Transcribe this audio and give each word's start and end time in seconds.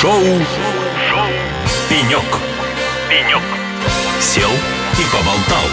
Шоу 0.00 0.12
Шоу 0.12 1.26
Пенек. 1.90 2.22
Пенек. 3.10 3.42
Сел 4.20 4.48
и 4.92 5.02
поболтал. 5.12 5.64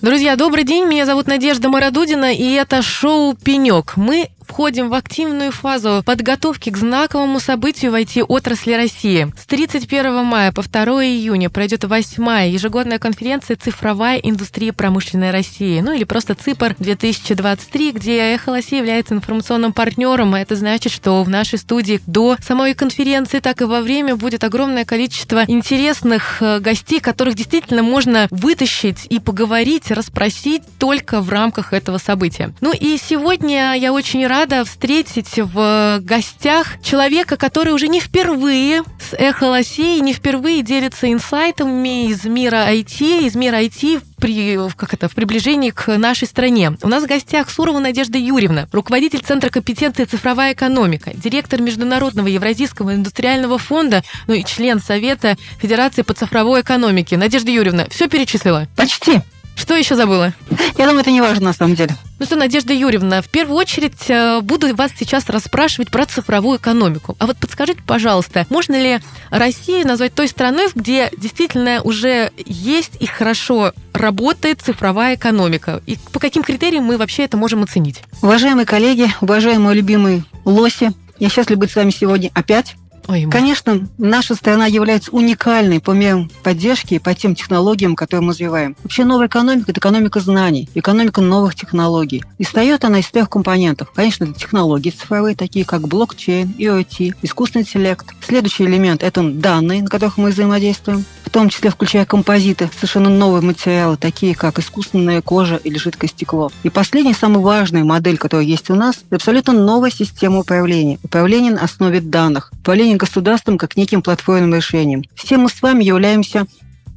Друзья, 0.00 0.36
добрый 0.36 0.64
день. 0.64 0.86
Меня 0.86 1.04
зовут 1.04 1.26
Надежда 1.26 1.68
Мародудина, 1.68 2.32
и 2.32 2.52
это 2.52 2.80
шоу 2.80 3.34
«Пенек». 3.34 3.98
Мы 3.98 4.30
входим 4.56 4.88
в 4.88 4.94
активную 4.94 5.52
фазу 5.52 6.02
подготовки 6.02 6.70
к 6.70 6.78
знаковому 6.78 7.40
событию 7.40 7.92
в 7.92 7.94
IT-отрасли 7.94 8.72
России. 8.72 9.30
С 9.38 9.44
31 9.44 10.24
мая 10.24 10.50
по 10.50 10.62
2 10.62 11.04
июня 11.04 11.50
пройдет 11.50 11.84
восьмая 11.84 12.48
ежегодная 12.48 12.98
конференция 12.98 13.58
«Цифровая 13.58 14.16
индустрия 14.16 14.72
промышленной 14.72 15.30
России», 15.30 15.82
ну 15.82 15.92
или 15.92 16.04
просто 16.04 16.32
ЦИПР-2023, 16.32 17.92
где 17.92 18.32
Эхо 18.32 18.50
России 18.50 18.78
является 18.78 19.12
информационным 19.12 19.74
партнером, 19.74 20.32
а 20.32 20.40
это 20.40 20.56
значит, 20.56 20.90
что 20.90 21.22
в 21.22 21.28
нашей 21.28 21.58
студии 21.58 22.00
до 22.06 22.38
самой 22.42 22.72
конференции, 22.72 23.40
так 23.40 23.60
и 23.60 23.64
во 23.64 23.82
время 23.82 24.16
будет 24.16 24.42
огромное 24.42 24.86
количество 24.86 25.44
интересных 25.46 26.40
э, 26.40 26.60
гостей, 26.60 27.00
которых 27.00 27.34
действительно 27.34 27.82
можно 27.82 28.26
вытащить 28.30 29.04
и 29.10 29.18
поговорить, 29.18 29.90
расспросить 29.90 30.62
только 30.78 31.20
в 31.20 31.28
рамках 31.28 31.74
этого 31.74 31.98
события. 31.98 32.54
Ну 32.62 32.72
и 32.72 32.96
сегодня 32.96 33.74
я 33.76 33.92
очень 33.92 34.26
рада 34.26 34.45
рада 34.46 34.64
встретить 34.64 35.38
в 35.38 35.98
гостях 36.02 36.80
человека, 36.80 37.36
который 37.36 37.72
уже 37.72 37.88
не 37.88 37.98
впервые 37.98 38.84
с 39.00 39.12
Эхо 39.12 39.44
Лосей, 39.44 40.00
не 40.00 40.12
впервые 40.12 40.62
делится 40.62 41.12
инсайтами 41.12 42.06
из 42.06 42.24
мира 42.24 42.68
IT, 42.70 43.26
из 43.26 43.34
мира 43.34 43.60
IT 43.60 44.02
при, 44.20 44.56
как 44.76 44.94
это, 44.94 45.08
в 45.08 45.14
приближении 45.14 45.70
к 45.70 45.96
нашей 45.98 46.28
стране. 46.28 46.76
У 46.82 46.88
нас 46.88 47.02
в 47.02 47.08
гостях 47.08 47.50
Сурова 47.50 47.80
Надежда 47.80 48.18
Юрьевна, 48.18 48.68
руководитель 48.70 49.20
Центра 49.20 49.50
компетенции 49.50 50.04
«Цифровая 50.04 50.52
экономика», 50.52 51.10
директор 51.12 51.60
Международного 51.60 52.28
Евразийского 52.28 52.94
индустриального 52.94 53.58
фонда, 53.58 54.04
ну 54.28 54.34
и 54.34 54.44
член 54.44 54.80
Совета 54.80 55.36
Федерации 55.60 56.02
по 56.02 56.14
цифровой 56.14 56.60
экономике. 56.60 57.16
Надежда 57.16 57.50
Юрьевна, 57.50 57.86
все 57.90 58.08
перечислила? 58.08 58.68
Почти. 58.76 59.22
Что 59.56 59.74
еще 59.74 59.96
забыла? 59.96 60.34
Я 60.78 60.86
думаю, 60.86 61.00
это 61.00 61.10
не 61.10 61.22
важно 61.22 61.46
на 61.46 61.52
самом 61.52 61.74
деле. 61.74 61.96
Ну 62.18 62.26
что, 62.26 62.36
Надежда 62.36 62.72
Юрьевна, 62.72 63.22
в 63.22 63.28
первую 63.28 63.56
очередь 63.56 64.08
э, 64.08 64.40
буду 64.42 64.74
вас 64.76 64.92
сейчас 64.96 65.28
расспрашивать 65.28 65.90
про 65.90 66.06
цифровую 66.06 66.58
экономику. 66.58 67.16
А 67.18 67.26
вот 67.26 67.38
подскажите, 67.38 67.80
пожалуйста, 67.86 68.46
можно 68.50 68.74
ли 68.74 69.00
Россию 69.30 69.86
назвать 69.86 70.14
той 70.14 70.28
страной, 70.28 70.68
где 70.74 71.10
действительно 71.16 71.80
уже 71.82 72.32
есть 72.44 72.92
и 73.00 73.06
хорошо 73.06 73.72
работает 73.92 74.60
цифровая 74.62 75.16
экономика? 75.16 75.82
И 75.86 75.98
по 76.12 76.20
каким 76.20 76.42
критериям 76.42 76.84
мы 76.84 76.98
вообще 76.98 77.24
это 77.24 77.36
можем 77.36 77.62
оценить? 77.62 78.02
Уважаемые 78.22 78.66
коллеги, 78.66 79.10
уважаемые 79.20 79.74
любимые 79.74 80.24
лоси, 80.44 80.92
я 81.18 81.28
счастлив 81.30 81.58
быть 81.58 81.70
с 81.70 81.76
вами 81.76 81.90
сегодня 81.90 82.30
опять. 82.34 82.76
Ой, 83.08 83.28
Конечно, 83.30 83.86
наша 83.98 84.34
страна 84.34 84.66
является 84.66 85.12
уникальной 85.12 85.80
по 85.80 85.92
мерам 85.92 86.30
поддержки 86.42 86.94
и 86.94 86.98
по 86.98 87.14
тем 87.14 87.34
технологиям, 87.34 87.94
которые 87.94 88.24
мы 88.24 88.32
развиваем. 88.32 88.76
Вообще 88.82 89.04
новая 89.04 89.28
экономика– 89.28 89.70
это 89.72 89.80
экономика 89.80 90.20
знаний, 90.20 90.68
экономика 90.74 91.20
новых 91.20 91.54
технологий. 91.54 92.24
И 92.38 92.44
встает 92.44 92.84
она 92.84 92.98
из 93.00 93.06
трех 93.08 93.30
компонентов. 93.30 93.92
Конечно, 93.92 94.24
это 94.24 94.34
технологии 94.34 94.90
цифровые, 94.90 95.36
такие 95.36 95.64
как 95.64 95.86
блокчейн, 95.86 96.54
IoT, 96.58 97.16
искусственный 97.22 97.62
интеллект. 97.62 98.06
Следующий 98.26 98.64
элемент– 98.64 99.02
это 99.04 99.22
данные, 99.22 99.82
на 99.82 99.88
которых 99.88 100.16
мы 100.16 100.30
взаимодействуем 100.30 101.04
в 101.26 101.30
том 101.30 101.48
числе 101.48 101.70
включая 101.70 102.06
композиты, 102.06 102.70
совершенно 102.74 103.10
новые 103.10 103.42
материалы, 103.42 103.96
такие 103.96 104.34
как 104.34 104.58
искусственная 104.58 105.20
кожа 105.20 105.56
или 105.56 105.76
жидкое 105.76 106.08
стекло. 106.08 106.50
И 106.62 106.70
последняя, 106.70 107.14
самая 107.14 107.40
важная 107.40 107.84
модель, 107.84 108.16
которая 108.16 108.46
есть 108.46 108.70
у 108.70 108.74
нас, 108.74 108.96
это 109.06 109.16
абсолютно 109.16 109.52
новая 109.52 109.90
система 109.90 110.38
управления. 110.38 110.98
Управление 111.02 111.52
на 111.52 111.62
основе 111.62 112.00
данных. 112.00 112.52
Управление 112.60 112.96
государством 112.96 113.58
как 113.58 113.76
неким 113.76 114.02
платформенным 114.02 114.54
решением. 114.54 115.04
Все 115.14 115.36
мы 115.36 115.48
с 115.48 115.60
вами 115.60 115.82
являемся 115.82 116.46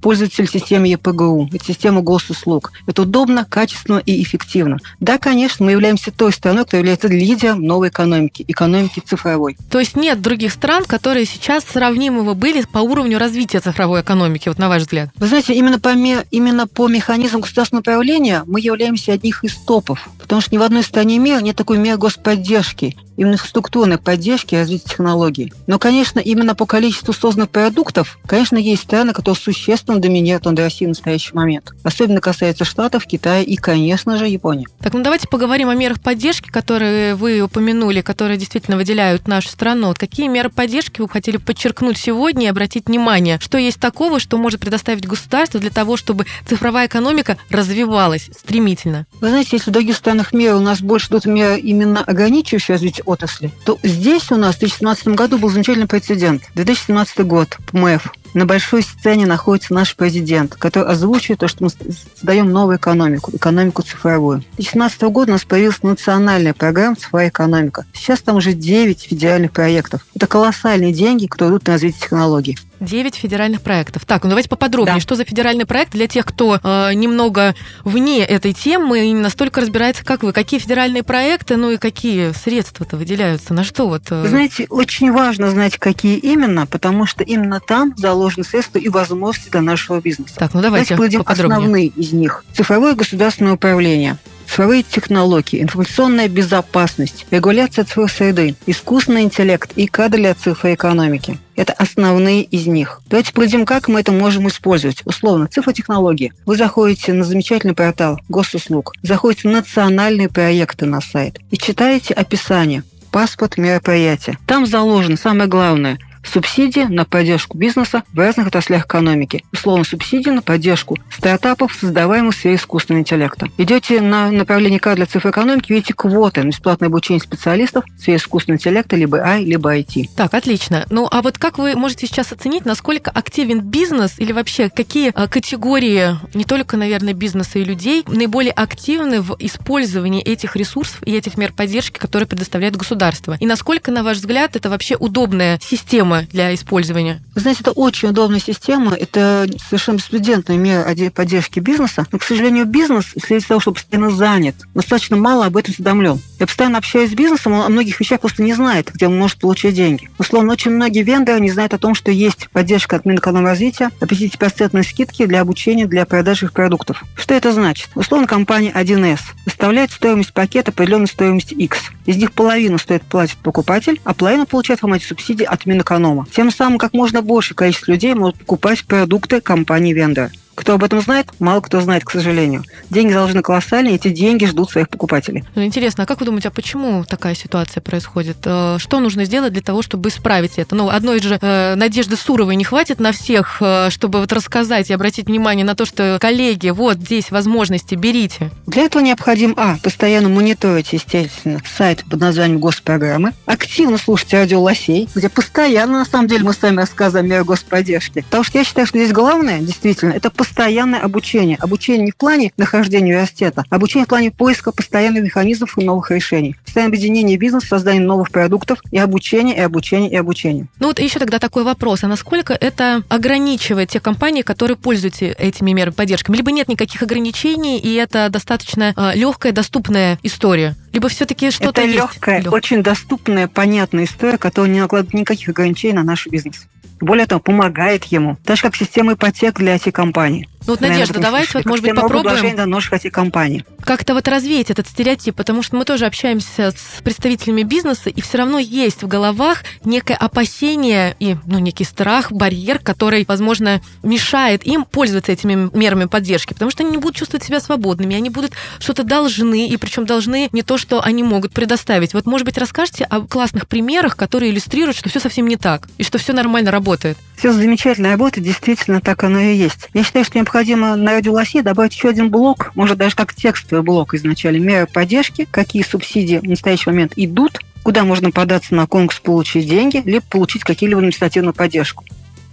пользователь 0.01 0.47
системы 0.47 0.87
ЕПГУ, 0.87 1.49
это 1.53 1.65
система 1.65 2.01
госуслуг. 2.01 2.71
Это 2.87 3.03
удобно, 3.03 3.45
качественно 3.45 4.01
и 4.05 4.21
эффективно. 4.23 4.77
Да, 4.99 5.17
конечно, 5.17 5.65
мы 5.65 5.71
являемся 5.71 6.11
той 6.11 6.31
страной, 6.31 6.65
кто 6.65 6.77
является 6.77 7.07
лидером 7.07 7.61
новой 7.61 7.89
экономики, 7.89 8.45
экономики 8.47 9.01
цифровой. 9.05 9.57
То 9.69 9.79
есть 9.79 9.95
нет 9.95 10.21
других 10.21 10.53
стран, 10.53 10.85
которые 10.85 11.25
сейчас 11.25 11.63
сравнимы 11.63 12.33
были 12.35 12.61
по 12.61 12.79
уровню 12.79 13.17
развития 13.17 13.59
цифровой 13.59 14.01
экономики, 14.01 14.49
вот 14.49 14.57
на 14.57 14.69
ваш 14.69 14.83
взгляд? 14.83 15.09
Вы 15.17 15.27
знаете, 15.27 15.53
именно 15.53 15.79
по, 15.79 15.89
именно 15.89 16.67
по 16.67 16.87
механизму 16.87 17.39
государственного 17.39 17.81
управления 17.81 18.43
мы 18.45 18.59
являемся 18.59 19.13
одних 19.13 19.43
из 19.43 19.55
топов, 19.55 20.09
потому 20.19 20.41
что 20.41 20.53
ни 20.53 20.57
в 20.57 20.63
одной 20.63 20.83
стране 20.83 21.17
мира 21.17 21.39
нет 21.39 21.55
такой 21.55 21.77
меры 21.77 21.97
господдержки 21.97 22.95
именно 23.19 23.35
структурной 23.35 23.97
поддержки 23.97 24.55
и 24.55 24.57
развития 24.57 24.91
технологий. 24.91 25.51
Но, 25.67 25.77
конечно, 25.77 26.19
именно 26.19 26.55
по 26.55 26.65
количеству 26.65 27.13
созданных 27.13 27.49
продуктов, 27.49 28.17
конечно, 28.25 28.55
есть 28.55 28.83
страны, 28.83 29.11
которые 29.11 29.41
существенно 29.41 29.88
доминируют 29.97 30.45
над 30.45 30.59
Россией 30.59 30.87
в 30.87 30.89
настоящий 30.89 31.33
момент. 31.33 31.73
Особенно 31.83 32.21
касается 32.21 32.65
Штатов, 32.65 33.05
Китая 33.05 33.41
и, 33.41 33.55
конечно 33.55 34.17
же, 34.17 34.27
Японии. 34.27 34.67
Так, 34.81 34.93
ну 34.93 35.01
давайте 35.01 35.27
поговорим 35.27 35.69
о 35.69 35.75
мерах 35.75 35.99
поддержки, 35.99 36.49
которые 36.49 37.15
вы 37.15 37.41
упомянули, 37.41 38.01
которые 38.01 38.37
действительно 38.37 38.77
выделяют 38.77 39.27
нашу 39.27 39.49
страну. 39.49 39.87
Вот 39.87 39.97
какие 39.97 40.27
меры 40.27 40.49
поддержки 40.49 41.01
вы 41.01 41.09
хотели 41.09 41.37
подчеркнуть 41.37 41.97
сегодня 41.97 42.45
и 42.45 42.49
обратить 42.49 42.87
внимание, 42.87 43.39
что 43.41 43.57
есть 43.57 43.79
такого, 43.79 44.19
что 44.19 44.37
может 44.37 44.59
предоставить 44.59 45.07
государство 45.07 45.59
для 45.59 45.71
того, 45.71 45.97
чтобы 45.97 46.25
цифровая 46.47 46.87
экономика 46.87 47.37
развивалась 47.49 48.29
стремительно? 48.37 49.05
Вы 49.21 49.29
знаете, 49.29 49.49
если 49.53 49.69
в 49.69 49.73
других 49.73 49.95
странах 49.95 50.33
мира 50.33 50.55
у 50.55 50.61
нас 50.61 50.81
больше 50.81 51.07
идут 51.07 51.25
меры 51.25 51.59
именно 51.59 52.03
ограничивающие 52.03 52.75
развитие 52.75 53.03
отрасли, 53.05 53.51
то 53.65 53.77
здесь 53.83 54.31
у 54.31 54.35
нас 54.35 54.55
в 54.55 54.59
2017 54.59 55.09
году 55.09 55.37
был 55.37 55.49
замечательный 55.49 55.87
прецедент. 55.87 56.43
2017 56.55 57.19
год, 57.25 57.57
ПМФ. 57.71 58.11
На 58.33 58.45
большой 58.45 58.83
сцене 58.83 59.25
находится 59.25 59.73
наш 59.73 59.95
президент, 59.95 60.55
который 60.55 60.89
озвучивает 60.89 61.39
то, 61.39 61.47
что 61.47 61.63
мы 61.63 61.69
создаем 61.69 62.51
новую 62.51 62.77
экономику, 62.77 63.31
экономику 63.35 63.81
цифровую. 63.81 64.41
С 64.53 64.55
2017 64.55 65.01
года 65.03 65.31
у 65.31 65.33
нас 65.33 65.45
появилась 65.45 65.81
национальная 65.81 66.53
программа 66.53 66.95
«Цифровая 66.95 67.29
экономика». 67.29 67.85
Сейчас 67.93 68.21
там 68.21 68.37
уже 68.37 68.53
9 68.53 69.01
федеральных 69.01 69.51
проектов. 69.51 70.05
Это 70.15 70.27
колоссальные 70.27 70.93
деньги, 70.93 71.25
которые 71.25 71.55
идут 71.55 71.67
на 71.67 71.73
развитие 71.73 72.01
технологий. 72.01 72.57
9 72.79 73.15
федеральных 73.15 73.61
проектов. 73.61 74.05
Так, 74.05 74.23
ну 74.23 74.29
давайте 74.29 74.49
поподробнее. 74.49 74.95
Да. 74.95 75.01
Что 75.01 75.15
за 75.15 75.25
федеральный 75.25 75.65
проект 75.65 75.91
для 75.91 76.07
тех, 76.07 76.25
кто 76.25 76.59
э, 76.61 76.93
немного 76.93 77.55
вне 77.83 78.23
этой 78.23 78.53
темы 78.53 79.05
и 79.05 79.11
не 79.11 79.19
настолько 79.19 79.61
разбирается, 79.61 80.05
как 80.05 80.23
вы? 80.23 80.33
Какие 80.33 80.59
федеральные 80.59 81.03
проекты, 81.03 81.57
ну 81.57 81.71
и 81.71 81.77
какие 81.77 82.31
средства-то 82.31 82.97
выделяются? 82.97 83.53
На 83.53 83.63
что 83.63 83.87
вот? 83.87 84.03
Э... 84.09 84.21
Вы 84.21 84.29
знаете, 84.29 84.67
очень 84.69 85.11
важно 85.11 85.49
знать, 85.49 85.77
какие 85.77 86.17
именно, 86.17 86.65
потому 86.65 87.05
что 87.05 87.23
именно 87.23 87.59
там 87.59 87.93
заложены 87.97 88.45
средства 88.45 88.79
и 88.79 88.89
возможности 88.89 89.49
для 89.49 89.61
нашего 89.61 89.99
бизнеса. 89.99 90.35
Так, 90.37 90.53
ну 90.53 90.61
давайте, 90.61 90.95
давайте 90.95 91.19
основные 91.19 91.87
из 91.87 92.13
них. 92.13 92.43
Цифровое 92.53 92.95
государственное 92.95 93.53
управление 93.53 94.17
цифровые 94.49 94.83
технологии, 94.83 95.61
информационная 95.61 96.27
безопасность, 96.27 97.27
регуляция 97.29 97.85
цифровой 97.85 98.09
среды, 98.09 98.55
искусственный 98.65 99.21
интеллект 99.21 99.71
и 99.75 99.85
кадры 99.87 100.21
для 100.21 100.33
цифровой 100.33 100.75
экономики. 100.75 101.37
Это 101.55 101.73
основные 101.73 102.43
из 102.43 102.65
них. 102.67 103.01
Давайте 103.07 103.31
поглядим, 103.31 103.65
как 103.65 103.87
мы 103.87 103.99
это 103.99 104.11
можем 104.11 104.47
использовать. 104.47 105.01
Условно, 105.05 105.47
цифротехнологии. 105.47 106.33
Вы 106.45 106.57
заходите 106.57 107.13
на 107.13 107.23
замечательный 107.23 107.75
портал 107.75 108.19
госуслуг, 108.27 108.93
заходите 109.03 109.47
в 109.47 109.51
национальные 109.51 110.29
проекты 110.29 110.85
на 110.85 110.99
сайт 111.01 111.39
и 111.51 111.57
читаете 111.57 112.13
описание 112.13 112.83
паспорт 113.11 113.57
мероприятия. 113.57 114.37
Там 114.47 114.65
заложено 114.65 115.17
самое 115.17 115.47
главное– 115.47 115.99
субсидии 116.23 116.81
на 116.81 117.05
поддержку 117.05 117.57
бизнеса 117.57 118.03
в 118.13 118.19
разных 118.19 118.47
отраслях 118.47 118.85
экономики. 118.85 119.43
Условно, 119.53 119.83
субсидии 119.83 120.29
на 120.29 120.41
поддержку 120.41 120.97
стартапов, 121.11 121.73
создаваемых 121.73 122.35
в 122.35 122.37
сфере 122.37 122.55
искусственного 122.55 123.01
интеллекта. 123.01 123.47
Идете 123.57 124.01
на 124.01 124.31
направление 124.31 124.79
К 124.79 124.95
для 124.95 125.05
цифровой 125.05 125.31
экономики, 125.31 125.71
видите 125.71 125.93
квоты 125.93 126.43
на 126.43 126.47
бесплатное 126.47 126.87
обучение 126.87 127.21
специалистов 127.21 127.85
в 127.97 128.01
сфере 128.01 128.17
искусственного 128.17 128.57
интеллекта 128.57 128.95
либо 128.95 129.19
I, 129.19 129.43
либо 129.43 129.77
IT. 129.77 130.09
Так, 130.15 130.33
отлично. 130.33 130.85
Ну, 130.89 131.07
а 131.09 131.21
вот 131.21 131.37
как 131.37 131.57
вы 131.57 131.75
можете 131.75 132.07
сейчас 132.07 132.31
оценить, 132.31 132.65
насколько 132.65 133.11
активен 133.11 133.61
бизнес 133.61 134.19
или 134.19 134.31
вообще 134.31 134.69
какие 134.69 135.11
а, 135.13 135.27
категории, 135.27 136.17
не 136.33 136.43
только, 136.43 136.77
наверное, 136.77 137.13
бизнеса 137.13 137.59
и 137.59 137.63
людей, 137.63 138.03
наиболее 138.07 138.51
активны 138.51 139.21
в 139.21 139.35
использовании 139.39 140.21
этих 140.21 140.55
ресурсов 140.55 140.99
и 141.05 141.15
этих 141.15 141.37
мер 141.37 141.53
поддержки, 141.53 141.97
которые 141.97 142.27
предоставляет 142.27 142.75
государство? 142.75 143.37
И 143.39 143.45
насколько, 143.45 143.91
на 143.91 144.03
ваш 144.03 144.17
взгляд, 144.17 144.55
это 144.55 144.69
вообще 144.69 144.95
удобная 144.95 145.59
система 145.61 146.08
система 146.09 146.23
для 146.31 146.53
использования? 146.53 147.21
Вы 147.35 147.41
знаете, 147.41 147.61
это 147.61 147.71
очень 147.71 148.09
удобная 148.09 148.39
система, 148.39 148.93
это 148.93 149.47
совершенно 149.67 149.97
беспрецедентная 149.97 150.57
мера 150.57 150.95
поддержки 151.11 151.59
бизнеса, 151.59 152.05
но, 152.11 152.19
к 152.19 152.23
сожалению, 152.23 152.65
бизнес, 152.65 153.05
вследствие 153.05 153.41
того, 153.41 153.59
что 153.59 153.71
постоянно 153.71 154.11
занят, 154.11 154.55
достаточно 154.73 155.17
мало 155.17 155.45
об 155.45 155.57
этом 155.57 155.71
осведомлен. 155.71 156.19
Я 156.39 156.47
постоянно 156.47 156.77
общаюсь 156.77 157.11
с 157.11 157.13
бизнесом, 157.13 157.53
он 157.53 157.65
о 157.65 157.69
многих 157.69 157.99
вещах 157.99 158.19
просто 158.21 158.43
не 158.43 158.53
знает, 158.53 158.91
где 158.93 159.07
он 159.07 159.17
может 159.17 159.39
получить 159.39 159.75
деньги. 159.75 160.09
Условно, 160.17 160.53
очень 160.53 160.71
многие 160.71 161.03
вендоры 161.03 161.39
не 161.39 161.51
знают 161.51 161.73
о 161.73 161.77
том, 161.77 161.95
что 161.95 162.11
есть 162.11 162.49
поддержка 162.49 162.95
от 162.95 163.05
Минэкономразвития, 163.05 163.91
50% 163.99 164.83
скидки 164.83 165.25
для 165.25 165.41
обучения, 165.41 165.85
для 165.85 166.05
продажи 166.05 166.45
их 166.45 166.53
продуктов. 166.53 167.03
Что 167.15 167.33
это 167.33 167.51
значит? 167.51 167.89
Условно, 167.95 168.27
компания 168.27 168.71
1С 168.71 169.19
выставляет 169.45 169.91
стоимость 169.91 170.33
пакета 170.33 170.71
определенной 170.71 171.07
стоимости 171.07 171.53
X. 171.53 171.91
Из 172.05 172.17
них 172.17 172.31
половину 172.31 172.77
стоит 172.77 173.03
платит 173.03 173.37
покупатель, 173.37 173.99
а 174.03 174.13
половину 174.13 174.45
получает 174.45 174.79
в 174.79 174.81
формате 174.81 175.05
субсидий 175.05 175.45
от 175.45 175.65
Минэконома. 175.99 176.25
Тем 176.31 176.51
самым 176.51 176.77
как 176.77 176.93
можно 176.93 177.21
больше 177.21 177.53
количество 177.53 177.91
людей 177.91 178.13
может 178.13 178.37
покупать 178.37 178.83
продукты 178.85 179.41
компании-вендора. 179.41 180.31
Кто 180.59 180.73
об 180.73 180.83
этом 180.83 180.99
знает? 180.99 181.27
Мало 181.39 181.61
кто 181.61 181.79
знает, 181.79 182.03
к 182.03 182.11
сожалению. 182.11 182.65
Деньги 182.89 183.13
заложены 183.13 183.41
колоссальные, 183.41 183.95
эти 183.95 184.09
деньги 184.09 184.43
ждут 184.43 184.69
своих 184.69 184.89
покупателей. 184.89 185.45
Ну, 185.55 185.63
интересно, 185.63 186.03
а 186.03 186.05
как 186.05 186.19
вы 186.19 186.25
думаете, 186.25 186.49
а 186.49 186.51
почему 186.51 187.05
такая 187.05 187.33
ситуация 187.33 187.79
происходит? 187.79 188.39
Э, 188.43 188.75
что 188.77 188.99
нужно 188.99 189.23
сделать 189.23 189.53
для 189.53 189.61
того, 189.61 189.81
чтобы 189.81 190.09
исправить 190.09 190.57
это? 190.57 190.75
Ну, 190.75 190.89
одной 190.89 191.21
же 191.21 191.39
э, 191.39 191.75
Надежды 191.75 192.17
Суровой 192.17 192.57
не 192.57 192.65
хватит 192.65 192.99
на 192.99 193.13
всех, 193.13 193.59
э, 193.61 193.89
чтобы 193.89 194.19
вот 194.19 194.33
рассказать 194.33 194.89
и 194.89 194.93
обратить 194.93 195.27
внимание 195.27 195.63
на 195.63 195.75
то, 195.75 195.85
что, 195.85 196.17
коллеги, 196.19 196.71
вот 196.71 196.97
здесь 196.97 197.31
возможности, 197.31 197.95
берите. 197.95 198.51
Для 198.67 198.83
этого 198.83 199.01
необходим, 199.01 199.53
а, 199.55 199.77
постоянно 199.81 200.27
мониторить, 200.27 200.91
естественно, 200.91 201.61
сайт 201.77 202.03
под 202.03 202.19
названием 202.19 202.59
госпрограммы, 202.59 203.31
активно 203.45 203.97
слушать 203.97 204.33
радио 204.33 204.61
Лосей, 204.61 205.07
где 205.15 205.29
постоянно, 205.29 205.99
на 205.99 206.05
самом 206.05 206.27
деле, 206.27 206.43
мы 206.43 206.51
с 206.51 206.61
вами 206.61 206.75
рассказываем 206.75 207.31
о 207.31 207.45
господдержке. 207.45 208.23
Потому 208.23 208.43
что 208.43 208.57
я 208.57 208.65
считаю, 208.65 208.85
что 208.85 208.97
здесь 208.97 209.13
главное, 209.13 209.59
действительно, 209.59 210.11
это 210.11 210.29
постоянно 210.29 210.48
постоянное 210.49 210.99
обучение. 210.99 211.57
Обучение 211.57 212.05
не 212.05 212.11
в 212.11 212.17
плане 212.17 212.51
нахождения 212.57 213.13
университета, 213.13 213.63
а 213.69 213.75
обучение 213.75 214.05
в 214.05 214.09
плане 214.09 214.31
поиска 214.31 214.71
постоянных 214.71 215.23
механизмов 215.23 215.77
и 215.77 215.83
новых 215.83 216.09
решений. 216.11 216.55
Постоянное 216.65 216.89
объединение 216.89 217.37
бизнеса, 217.37 217.67
создание 217.67 218.01
новых 218.01 218.31
продуктов 218.31 218.79
и 218.91 218.97
обучение, 218.97 219.55
и 219.55 219.59
обучение, 219.59 220.09
и 220.09 220.15
обучение. 220.15 220.67
Ну 220.79 220.87
вот 220.87 220.99
еще 220.99 221.19
тогда 221.19 221.39
такой 221.39 221.63
вопрос. 221.63 222.03
А 222.03 222.07
насколько 222.07 222.53
это 222.53 223.03
ограничивает 223.09 223.89
те 223.89 223.99
компании, 223.99 224.41
которые 224.41 224.75
пользуются 224.75 225.25
этими 225.25 225.71
мерами 225.71 225.93
поддержки? 225.93 226.31
Либо 226.31 226.51
нет 226.51 226.67
никаких 226.67 227.03
ограничений, 227.03 227.79
и 227.79 227.93
это 227.93 228.29
достаточно 228.29 228.93
э, 228.95 229.15
легкая, 229.15 229.51
доступная 229.51 230.17
история? 230.23 230.75
Либо 230.91 231.09
все-таки 231.09 231.51
что-то 231.51 231.81
это 231.81 231.89
легкая, 231.89 232.41
Лег... 232.41 232.51
очень 232.51 232.81
доступная, 232.81 233.47
понятная 233.47 234.05
история, 234.05 234.39
которая 234.39 234.71
не 234.71 234.79
накладывает 234.79 235.13
никаких 235.13 235.49
ограничений 235.49 235.93
на 235.93 236.03
наш 236.03 236.25
бизнес. 236.27 236.67
Более 236.99 237.25
того, 237.25 237.39
помогает 237.39 238.05
ему. 238.05 238.37
Так 238.43 238.57
же, 238.57 238.63
как 238.63 238.75
система 238.75 239.13
ипотек 239.13 239.55
для 239.55 239.75
IT-компаний. 239.75 240.47
Ну 240.67 240.73
вот, 240.73 240.81
Надежда, 240.81 241.19
давайте 241.19 241.51
вот, 241.53 241.65
может 241.65 241.85
быть, 241.85 241.95
попробуем 241.95 242.55
для 242.55 242.65
ножек 242.65 242.93
IT-компаний. 242.93 243.65
как-то 243.83 244.13
вот 244.13 244.27
развеять 244.27 244.69
этот 244.69 244.87
стереотип, 244.87 245.35
потому 245.35 245.63
что 245.63 245.77
мы 245.77 245.85
тоже 245.85 246.05
общаемся 246.05 246.71
с 246.71 247.01
представителями 247.01 247.63
бизнеса, 247.63 248.09
и 248.09 248.21
все 248.21 248.39
равно 248.39 248.59
есть 248.59 249.01
в 249.01 249.07
головах 249.07 249.63
некое 249.83 250.15
опасение 250.15 251.15
и 251.19 251.37
ну, 251.45 251.59
некий 251.59 251.85
страх, 251.85 252.31
барьер, 252.31 252.79
который, 252.79 253.25
возможно, 253.27 253.81
мешает 254.03 254.65
им 254.67 254.85
пользоваться 254.85 255.31
этими 255.31 255.69
мерами 255.75 256.05
поддержки, 256.05 256.53
потому 256.53 256.71
что 256.71 256.83
они 256.83 256.91
не 256.91 256.97
будут 256.97 257.15
чувствовать 257.15 257.45
себя 257.45 257.59
свободными, 257.59 258.15
они 258.15 258.29
будут 258.29 258.51
что-то 258.79 259.03
должны, 259.03 259.67
и 259.67 259.77
причем 259.77 260.05
должны 260.05 260.49
не 260.51 260.61
то, 260.61 260.77
что 260.77 261.01
они 261.01 261.23
могут 261.23 261.53
предоставить. 261.53 262.13
Вот, 262.13 262.25
может 262.25 262.45
быть, 262.45 262.57
расскажите 262.57 263.05
о 263.05 263.21
классных 263.21 263.67
примерах, 263.67 264.17
которые 264.17 264.51
иллюстрируют, 264.51 264.97
что 264.97 265.09
все 265.09 265.19
совсем 265.19 265.47
не 265.47 265.55
так, 265.55 265.87
и 265.97 266.03
что 266.03 266.17
все 266.17 266.33
нормально 266.33 266.69
работает. 266.71 267.17
Все 267.37 267.53
замечательно 267.53 268.11
работает, 268.11 268.45
действительно 268.45 268.99
так 268.99 269.23
оно 269.23 269.39
и 269.39 269.55
есть. 269.55 269.89
Я 269.93 270.03
считаю, 270.03 270.25
что 270.25 270.39
необходимо 270.49 270.95
на 270.95 271.11
радио 271.11 271.37
России 271.37 271.61
добавить 271.61 271.93
еще 271.93 272.09
один 272.09 272.31
блок, 272.31 272.71
может 272.73 272.97
даже 272.97 273.15
как 273.15 273.35
текстовый 273.35 273.83
блок 273.83 274.15
изначально, 274.15 274.57
меры 274.57 274.87
поддержки, 274.87 275.47
какие 275.49 275.83
субсидии 275.83 276.37
в 276.37 276.43
настоящий 276.43 276.89
момент 276.89 277.13
идут, 277.15 277.59
куда 277.83 278.03
можно 278.03 278.31
податься 278.31 278.73
на 278.73 278.87
конкурс, 278.87 279.19
получить 279.19 279.69
деньги, 279.69 280.01
либо 280.03 280.25
получить 280.27 280.63
какие-либо 280.63 281.01
административную 281.01 281.53
поддержку. 281.53 282.03